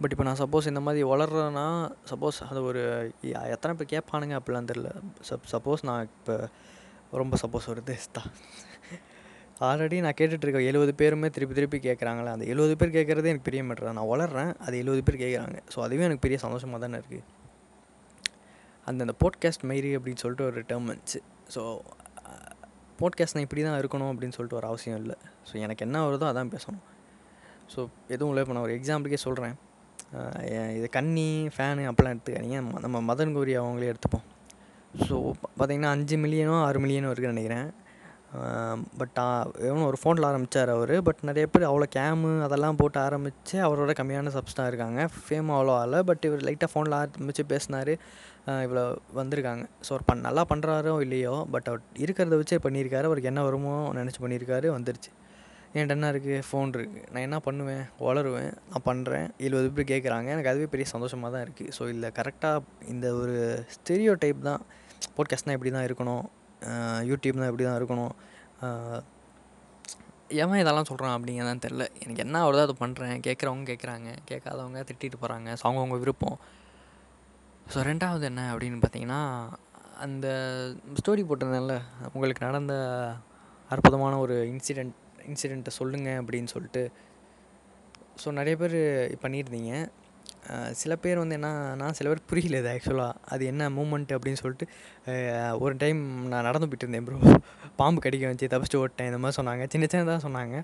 பட் 0.01 0.13
இப்போ 0.13 0.25
நான் 0.27 0.39
சப்போஸ் 0.41 0.69
இந்த 0.71 0.81
மாதிரி 0.83 1.01
வளர்றேன்னா 1.11 1.65
சப்போஸ் 2.11 2.37
அது 2.49 2.59
ஒரு 2.69 2.81
எத்தனை 3.55 3.71
பேர் 3.79 3.89
கேட்பானுங்க 3.93 4.35
அப்படிலாம் 4.39 4.69
தெரில 4.71 4.89
சப் 5.29 5.47
சப்போஸ் 5.53 5.81
நான் 5.89 6.05
இப்போ 6.09 6.35
ரொம்ப 7.21 7.37
சப்போஸ் 7.41 7.67
வருது 7.71 7.95
தான் 8.17 8.29
ஆல்ரெடி 9.67 9.97
நான் 10.05 10.17
கேட்டுட்ருக்க 10.19 10.59
எழுபது 10.71 10.91
பேருமே 11.01 11.29
திருப்பி 11.35 11.55
திருப்பி 11.57 11.77
கேட்குறாங்களே 11.87 12.31
அந்த 12.35 12.45
எழுபது 12.53 12.75
பேர் 12.81 12.95
கேட்குறதே 12.97 13.31
எனக்கு 13.31 13.47
பெரிய 13.47 13.63
மேட்ரு 13.69 13.95
நான் 13.97 14.11
வளர்றேன் 14.13 14.51
அது 14.65 14.75
எழுபது 14.83 15.01
பேர் 15.07 15.21
கேட்குறாங்க. 15.23 15.57
ஸோ 15.73 15.79
அதுவே 15.85 16.05
எனக்கு 16.07 16.25
பெரிய 16.25 16.39
சந்தோஷமாக 16.45 16.79
தானே 16.83 16.99
இருக்குது 17.01 17.25
அந்த 18.87 19.05
அந்த 19.05 19.15
போட்காஸ்ட் 19.23 19.65
மயிரி 19.71 19.91
அப்படின்னு 19.97 20.21
சொல்லிட்டு 20.23 20.47
ஒரு 20.49 20.61
டேர்ம் 20.69 20.89
வந்துச்சு. 20.91 21.21
ஸோ 21.55 21.63
போட்காஸ்ட்னால் 23.01 23.45
இப்படி 23.45 23.61
தான் 23.65 23.79
இருக்கணும் 23.81 24.11
அப்படின்னு 24.13 24.35
சொல்லிட்டு 24.37 24.59
ஒரு 24.61 24.67
அவசியம் 24.71 24.99
இல்லை. 25.01 25.17
ஸோ 25.49 25.53
எனக்கு 25.65 25.85
என்ன 25.87 25.97
வருதோ 26.07 26.27
அதான் 26.31 26.53
பேசணும். 26.55 26.83
ஸோ 27.73 27.79
எதுவும் 28.13 28.31
இல்லை. 28.31 28.43
இப்போ 28.43 28.55
நான் 28.55 28.67
ஒரு 28.67 28.77
எக்ஸாம்பிளுக்கே 28.79 29.21
சொல்கிறேன் 29.27 29.57
இது 30.77 30.87
கன்னி 30.95 31.27
ஃபேனு 31.55 31.83
அப்படிலாம் 31.89 32.15
எடுத்துக்காதீங்க. 32.15 32.59
நம்ம 32.85 32.97
மதன் 33.09 33.33
கோரி 33.35 33.53
அவங்களே 33.61 33.91
எடுத்துப்போம். 33.93 34.25
ஸோ 35.07 35.15
பார்த்திங்கன்னா 35.57 35.91
அஞ்சு 35.95 36.15
மில்லியனோ 36.23 36.55
ஆறு 36.67 36.79
மில்லியனோ 36.83 37.11
இருக்குன்னு 37.11 37.35
நினைக்கிறேன். 37.35 37.69
பட் 38.99 39.19
எவனோ 39.67 39.85
ஒரு 39.91 39.97
ஃபோனில் 40.01 40.27
ஆரம்பித்தார் 40.29 40.71
அவர். 40.75 40.93
பட் 41.07 41.21
நிறைய 41.29 41.45
பேர் 41.53 41.69
அவ்வளோ 41.69 41.87
கேமு 41.95 42.31
அதெல்லாம் 42.47 42.79
போட்டு 42.81 42.99
ஆரம்பித்து 43.05 43.55
அவரோட 43.67 43.93
கம்மியான 43.99 44.33
சப்ஸ்டாக 44.37 44.71
இருக்காங்க. 44.71 44.99
ஃபேம் 45.23 45.49
அவ்வளோ 45.55 45.73
ஆகலை. 45.79 45.99
பட் 46.09 46.25
இவர் 46.29 46.45
லைட்டாக 46.47 46.69
ஃபோனில் 46.73 46.97
ஆரம்பித்து 46.99 47.45
பேசினார். 47.53 47.93
இவ்வளோ 48.65 48.83
வந்திருக்காங்க. 49.19 49.63
ஸோ 49.85 49.89
அவர் 49.93 50.05
பண் 50.09 50.25
நல்லா 50.27 50.43
பண்ணுறாரோ 50.51 50.93
இல்லையோ 51.05 51.33
பட் 51.53 51.67
அவர் 51.71 51.81
இருக்கிறத 52.03 52.37
வச்சே 52.41 52.57
பண்ணியிருக்காரு. 52.65 53.07
அவருக்கு 53.09 53.31
என்ன 53.31 53.41
வருமோ 53.47 53.73
நினச்சி 53.99 54.21
பண்ணியிருக்காரு 54.23 54.67
வந்துருச்சு. 54.75 55.11
என்கிட்ட 55.73 55.95
என்ன 55.97 56.07
இருக்குது 56.13 56.37
ஃபோன் 56.47 56.71
இருக்குது 56.77 57.03
நான் 57.13 57.25
என்ன 57.25 57.37
பண்ணுவேன்? 57.47 57.83
வளருவேன் 58.05 58.53
நான் 58.69 58.85
பண்ணுறேன் 58.87 59.27
எழுபது 59.47 59.69
பேர் 59.75 59.89
கேட்குறாங்க 59.91 60.27
எனக்கு 60.35 60.51
அதுவே 60.51 60.67
பெரிய 60.73 60.85
சந்தோஷமாக 60.93 61.31
தான் 61.35 61.43
இருக்குது 61.45 61.73
ஸோ 61.77 61.83
இல்லை 61.93 62.09
கரெக்டாக 62.19 62.87
இந்த 62.93 63.07
ஒரு 63.21 63.35
ஸ்டெரியோ 63.75 64.13
டைப் 64.23 64.41
தான். 64.49 64.63
போட்காஸ்ட்னால் 65.17 65.57
இப்படி 65.57 65.73
தான் 65.77 65.87
இருக்கணும். 65.89 66.25
யூடியூப்னால் 67.09 67.51
இப்படி 67.51 67.65
தான் 67.69 67.79
இருக்கணும். 67.81 68.13
ஏன் 70.41 70.61
இதெல்லாம் 70.63 70.87
சொல்கிறான் 70.89 71.13
அப்படிங்கிறதான் 71.17 71.61
தெரில 71.65 71.83
எனக்கு 72.01 72.23
என்ன 72.25 72.41
வருதோ 72.47 72.63
அதை 72.67 72.75
பண்ணுறேன் 72.81 73.21
கேட்குறவங்க 73.27 73.65
கேட்குறாங்க 73.71 74.09
கேட்காதவங்க 74.31 74.81
திட்டிட்டு 74.89 75.19
போகிறாங்க 75.21 75.49
ஸோ 75.59 75.63
அவங்கவுங்க 75.67 75.97
விருப்பம். 76.03 76.37
ஸோ 77.73 77.79
ரெண்டாவது 77.89 78.25
என்ன 78.29 78.41
அப்படின்னு 78.51 78.77
பார்த்தீங்கன்னா 78.83 79.21
அந்த 80.05 80.27
ஸ்டோரி 80.99 81.23
போட்டிருந்தேன்ல 81.29 81.75
உங்களுக்கு 82.13 82.45
நடந்த 82.47 82.73
அற்புதமான 83.71 84.13
ஒரு 84.23 84.35
இன்சிடெண்ட் 84.51 84.95
இன்சிடெண்ட்டை 85.29 85.71
சொல்லுங்கள் 85.77 86.19
அப்படின்னு 86.21 86.49
சொல்லிட்டு. 86.53 86.83
ஸோ 88.21 88.31
நிறைய 88.39 88.55
பேர் 88.61 88.77
பண்ணியிருந்தீங்க. 89.23 89.73
சில 90.81 90.93
பேர் 91.03 91.21
வந்து 91.21 91.37
என்னன்னா 91.37 91.87
சில 91.97 92.07
பேர் 92.09 92.27
புரியல 92.29 92.59
இது 92.61 92.69
ஆக்சுவலாக 92.73 93.19
அது 93.33 93.43
என்ன 93.51 93.63
மூமெண்ட் 93.77 94.13
அப்படின்னு 94.17 94.41
சொல்லிட்டு 94.43 94.65
ஒரு 95.63 95.73
டைம் 95.83 96.01
நான் 96.31 96.47
நடந்து 96.49 96.67
போயிட்டு 96.69 96.85
இருந்தேன் 96.87 97.07
ப்ரோ 97.07 97.33
பாம்பு 97.81 98.03
கடிக்க 98.05 98.31
வச்சு 98.31 98.51
தப்பிச்சு 98.53 98.79
ஓட்டேன் 98.83 99.09
இந்த 99.11 99.19
மாதிரி 99.23 99.37
சொன்னாங்க. 99.39 99.65
சின்ன 99.73 99.87
சின்னதாக 99.93 100.21
சொன்னாங்க. 100.27 100.55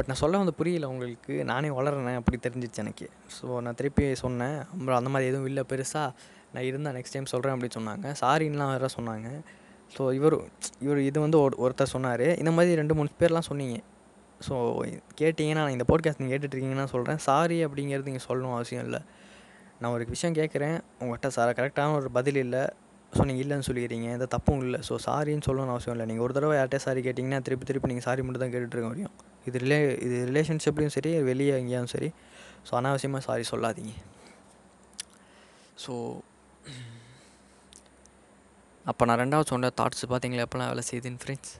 பட் 0.00 0.08
நான் 0.10 0.20
சொல்ல 0.20 0.38
வந்து 0.40 0.52
புரியல 0.58 0.86
உங்களுக்கு. 0.92 1.32
நானே 1.48 1.70
வளர்றேன் 1.78 2.18
அப்படி 2.18 2.36
தெரிஞ்சிச்சு 2.44 2.78
எனக்கு. 2.82 3.06
ஸோ 3.34 3.46
நான் 3.64 3.76
திருப்பி 3.80 4.04
சொன்னேன். 4.22 4.58
அப்புறம் 4.74 4.98
அந்த 4.98 5.10
மாதிரி 5.14 5.28
எதுவும் 5.30 5.48
இல்லை 5.48 5.62
பெருசாக 5.70 6.06
நான் 6.54 6.66
இருந்தால் 6.68 6.94
நெக்ஸ்ட் 6.96 7.14
டைம் 7.16 7.26
சொல்கிறேன் 7.32 7.54
அப்படின்னு 7.54 7.76
சொன்னாங்க. 7.78 8.12
சாரின்லாம் 8.20 8.70
வேறு 8.74 8.88
சொன்னாங்க. 8.96 9.28
ஸோ 9.94 10.02
இவர் 10.18 10.36
இவர் 10.86 11.00
இது 11.08 11.18
வந்து 11.24 11.38
ஒரு 11.44 11.54
ஒருத்தர் 11.64 11.90
சொன்னார். 11.94 12.24
இந்த 12.42 12.52
மாதிரி 12.58 12.78
ரெண்டு 12.80 12.94
மூணு 12.98 13.10
பேர்லாம் 13.22 13.46
சொன்னீங்க. 13.50 13.76
ஸோ 14.46 14.54
கேட்டிங்கன்னா 15.20 15.62
நான் 15.64 15.76
இந்த 15.76 15.86
போட்காஸ்ட் 15.90 16.22
நீங்கள் 16.22 16.34
கேட்டுட்ருக்கீங்கன்னா 16.34 16.86
சொல்கிறேன் 16.94 17.20
சாரி 17.28 17.58
அப்படிங்கிறது 17.66 18.08
நீங்கள் 18.10 18.26
சொல்லணும் 18.28 18.56
அவசியம் 18.58 18.84
இல்லை. 18.88 19.00
நான் 19.80 19.92
ஒரு 19.96 20.06
விஷயம் 20.14 20.38
கேட்குறேன். 20.40 20.78
உங்கள்கிட்ட 21.00 21.30
சார் 21.38 21.52
கரெக்டான 21.60 21.96
ஒரு 22.00 22.10
பதில் 22.18 22.40
இல்லை. 22.46 22.62
ஸோ 23.16 23.24
நீங்கள் 23.30 23.44
இல்லைன்னு 23.44 23.66
சொல்லிக்கிறீங்க. 23.68 24.08
எந்த 24.16 24.28
தப்பும் 24.36 24.62
இல்லை. 24.66 24.80
ஸோ 24.88 24.96
சாரின்னு 25.08 25.46
சொல்லணும்னு 25.48 25.74
அவசியம் 25.76 25.96
இல்லை. 25.96 26.06
நீங்கள் 26.12 26.26
ஒரு 26.28 26.36
தடவை 26.38 26.56
யார்கிட்டே 26.60 26.80
சாரி 26.86 27.02
கேட்டிங்கன்னா 27.08 27.42
திருப்பி 27.48 27.68
திருப்பி 27.72 27.90
நீங்கள் 27.92 28.08
சாரி 28.08 28.24
மட்டும் 28.28 28.44
தான் 28.44 28.54
கேட்டுட்ருக்க 28.54 28.90
முடியும். 28.94 29.14
இது 29.50 29.60
ரிலே 29.64 29.78
இது 30.06 30.16
ரிலேஷன்ஷிப்லேயும் 30.30 30.94
சரி 30.96 31.12
வெளியே 31.30 31.54
எங்கேயாலும் 31.60 31.94
சரி. 31.94 32.10
ஸோ 32.68 32.74
அனாவசியமாக 32.80 33.22
சாரி 33.28 33.44
சொல்லாதீங்க. 33.52 33.94
ஸோ 35.84 35.94
அப்போ 38.90 39.04
நான் 39.08 39.20
ரெண்டாவது 39.22 39.50
சொன்ன 39.52 39.70
தாட்ஸ் 39.80 40.04
பார்த்தீங்களா 40.12 40.44
எப்போலாம் 40.46 40.70
வேலை 40.72 40.82
செய்யுதுன்னு 40.90 41.20
ஃப்ரெண்ட்ஸ் 41.22 41.52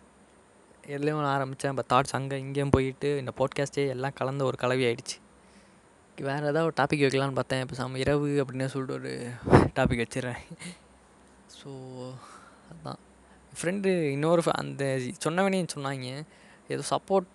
எதுலேயும் 0.95 1.21
நான் 1.23 1.35
ஆரம்பித்தேன் 1.37 1.73
இப்போ 1.75 1.85
தாட்ஸ் 1.93 2.15
அங்கே 2.19 2.37
இங்கேயும் 2.45 2.73
போயிட்டு 2.75 3.09
இந்த 3.23 3.33
பாட்காஸ்ட்டே 3.41 3.83
எல்லாம் 3.95 4.17
கலந்த 4.21 4.43
ஒரு 4.51 4.57
கலவி 4.63 4.85
ஆகிடுச்சு 4.89 5.19
வேறு 6.29 6.49
ஏதாவது 6.51 6.67
ஒரு 6.69 6.75
டாபிக் 6.81 7.03
வைக்கலான்னு 7.05 7.39
பார்த்தேன். 7.39 7.63
இப்போ 7.65 7.77
சாமி 7.81 8.01
இரவு 8.05 8.31
அப்படின்னு 8.43 8.67
சொல்லிட்டு 8.73 8.97
ஒரு 8.99 9.13
டாபிக் 9.77 10.03
வச்சிடறேன். 10.05 10.41
ஸோ 11.59 11.69
அதுதான் 12.71 13.01
ஃப்ரெண்டு 13.59 13.91
இன்னொரு 14.17 14.43
அந்த 14.63 14.85
சொன்னவனே 15.25 15.61
சொன்னாங்க. 15.77 16.11
ஏதோ 16.75 16.83
சப்போர்ட் 16.91 17.31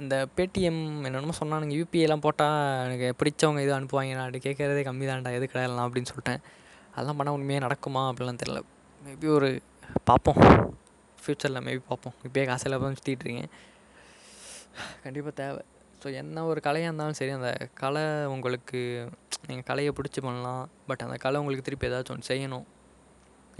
அந்த 0.00 0.14
பேடிஎம் 0.36 0.80
என்னென்னமோ 1.06 1.34
சொன்னானுங்க. 1.40 1.74
யூபிஐலாம் 1.80 2.24
போட்டால் 2.26 2.56
எனக்கு 2.86 3.08
பிடிச்சவங்க 3.20 3.60
இது 3.66 3.72
அனுப்புவாங்க. 3.76 4.16
நான் 4.20 4.44
கேட்குறதே 4.46 4.82
கம்மி 4.88 5.06
தான்டா 5.10 5.32
எது 5.38 5.46
கிடையாதுலாம் 5.52 5.86
அப்படின்னு 5.88 6.10
சொல்லிட்டேன் 6.12 6.42
அதெல்லாம் 6.94 7.18
பண்ணால் 7.18 7.36
உண்மையாக 7.38 7.64
நடக்குமா 7.66 8.02
அப்படிலாம் 8.10 8.42
தெரில 8.42 8.60
மேபி 9.06 9.28
ஒரு 9.36 9.48
பார்ப்போம். 10.10 10.40
ஃப்யூச்சரில் 11.22 11.64
மேபி 11.66 11.82
பார்ப்போம். 11.88 12.14
இப்போயே 12.26 12.44
காசு 12.50 12.66
இல்லாமல் 12.68 12.98
சுற்றிட்டுருக்கேன் 12.98 13.50
கண்டிப்பாக 15.04 15.34
தேவை. 15.42 15.62
ஸோ 16.02 16.06
என்ன 16.20 16.44
ஒரு 16.50 16.60
கலையாக 16.66 16.88
இருந்தாலும் 16.88 17.18
சரி 17.18 17.32
அந்த 17.36 17.50
கலை 17.82 18.02
உங்களுக்கு 18.34 18.80
நீங்கள் 19.48 19.68
கலையை 19.70 19.92
பிடிச்சி 19.98 20.20
பண்ணலாம். 20.26 20.64
பட் 20.88 21.04
அந்த 21.06 21.16
கலை 21.24 21.40
உங்களுக்கு 21.42 21.66
திருப்பி 21.68 21.88
ஏதாச்சும் 21.88 22.14
ஒன்று 22.16 22.30
செய்யணும். 22.32 22.66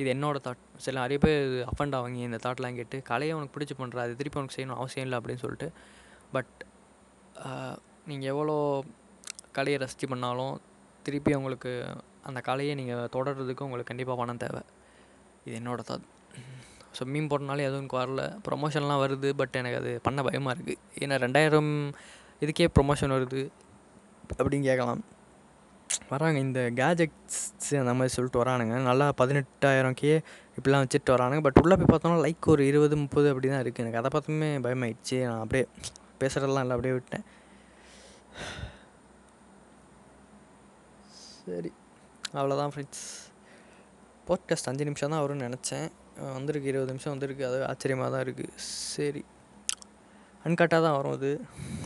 இது 0.01 0.09
என்னோடய 0.14 0.44
தாட் 0.46 0.64
சில 0.85 0.96
நிறைய 1.05 1.18
பேர் 1.25 1.44
அஃபண்ட் 1.70 1.96
ஆவாங்க. 1.99 2.18
இந்த 2.31 2.38
தாட்லாம் 2.46 2.79
கேட்டு 2.81 2.96
கலையை 3.11 3.35
உனக்கு 3.37 3.55
பிடிச்சி 3.57 3.77
பண்ணுற 3.79 4.01
அது 4.07 4.18
திருப்பி 4.20 4.38
உனக்கு 4.40 4.57
செய்யணும் 4.59 4.81
அவசியம் 4.83 5.07
இல்லை 5.09 5.18
அப்படின்னு 5.20 5.42
சொல்லிட்டு. 5.44 5.68
பட் 6.37 6.57
நீங்கள் 8.11 8.31
எவ்வளோ 8.33 8.57
கலையை 9.59 9.79
ரசித்து 9.83 10.07
பண்ணாலும் 10.12 10.55
திருப்பி 11.07 11.33
உங்களுக்கு 11.40 11.72
அந்த 12.29 12.38
கலையை 12.49 12.72
நீங்கள் 12.81 13.11
தொடர்றதுக்கு 13.16 13.66
உங்களுக்கு 13.66 13.90
கண்டிப்பாக 13.90 14.18
பணம் 14.20 14.42
தேவை. 14.44 14.62
இது 15.46 15.57
என்னோட 15.61 15.81
தாட் 15.88 16.07
ஸோ 16.96 17.05
மீன் 17.14 17.29
போட்டனாலே 17.31 17.64
எதுவும் 17.66 17.83
எனக்கு 17.83 17.99
வரல. 18.01 18.22
ப்ரொமோஷன்லாம் 18.46 19.01
வருது 19.03 19.29
பட் 19.40 19.57
எனக்கு 19.61 19.79
அது 19.81 19.90
பண்ண 20.07 20.22
பயமாக 20.27 20.55
இருக்குது 20.57 20.79
ஏன்னா 21.03 21.16
ரெண்டாயிரம் 21.25 21.70
இதுக்கே 22.44 22.68
ப்ரொமோஷன் 22.77 23.14
வருது 23.16 23.42
அப்படின்னு 24.38 24.66
கேட்கலாம். 24.70 25.03
வராங்க 26.12 26.38
இந்த 26.46 26.61
கேஜெட்ஸ் 26.79 27.68
அந்த 27.83 27.92
மாதிரி 27.99 28.14
சொல்லிட்டு 28.14 28.40
வரானுங்க. 28.42 28.77
நல்லா 28.88 29.07
பதினெட்டாயிரம் 29.20 29.96
கே 30.01 30.14
இப்படிலாம் 30.57 30.85
வச்சுட்டு 30.85 31.14
வரானுங்க. 31.16 31.42
பட் 31.46 31.61
உள்ளே 31.62 31.77
போய் 31.81 31.90
பார்த்தோம்னா 31.92 32.22
லைக் 32.27 32.51
ஒரு 32.55 32.64
இருபது 32.70 32.96
முப்பது 33.03 33.29
அப்படி 33.33 33.51
தான் 33.53 33.62
இருக்குது 33.64 33.85
எனக்கு 33.85 34.01
அதை 34.03 34.11
பார்த்துமே 34.14 34.51
பயமாயிடுச்சு. 34.66 35.18
நான் 35.29 35.42
அப்படியே 35.44 35.66
பேசுகிறதெல்லாம் 36.22 36.64
இல்லை 36.66 36.76
அப்படியே 36.76 36.94
விட்டேன். 36.96 37.24
சரி 41.44 41.70
அவ்வளோதான் 42.38 42.72
ஃப்ரெண்ட்ஸ் 42.74 43.07
போட்காஸ்ட் 44.29 44.68
அஞ்சு 44.70 44.87
நிமிஷம் 44.88 45.12
தான் 45.14 45.24
வரும்னு 45.24 45.46
நினச்சேன். 45.48 45.88
வந்திருக்கு 46.37 46.70
இருபது 46.72 46.92
நிமிஷம் 46.92 47.12
வந்திருக்கு. 47.14 47.42
அது 47.48 47.59
ஆச்சரியமாக 47.70 48.11
தான் 48.14 48.24
இருக்குது 48.26 48.52
சரி 48.94 49.22
அன்கட்டாக 50.46 50.81
தான் 50.87 50.96
வரும் 50.96 51.16
அது. 51.18 51.31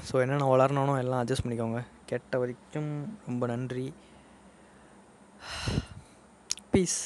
ஸோ 0.09 0.15
என்னென்ன 0.23 0.49
வளரணும் 0.53 1.01
எல்லாம் 1.03 1.21
அட்ஜஸ்ட் 1.23 1.45
பண்ணிக்கோங்க. 1.45 1.81
கேட்ட 2.11 2.39
வரைக்கும் 2.43 2.91
ரொம்ப 3.29 3.45
நன்றி. 3.53 3.87
பீஸ் 6.73 7.01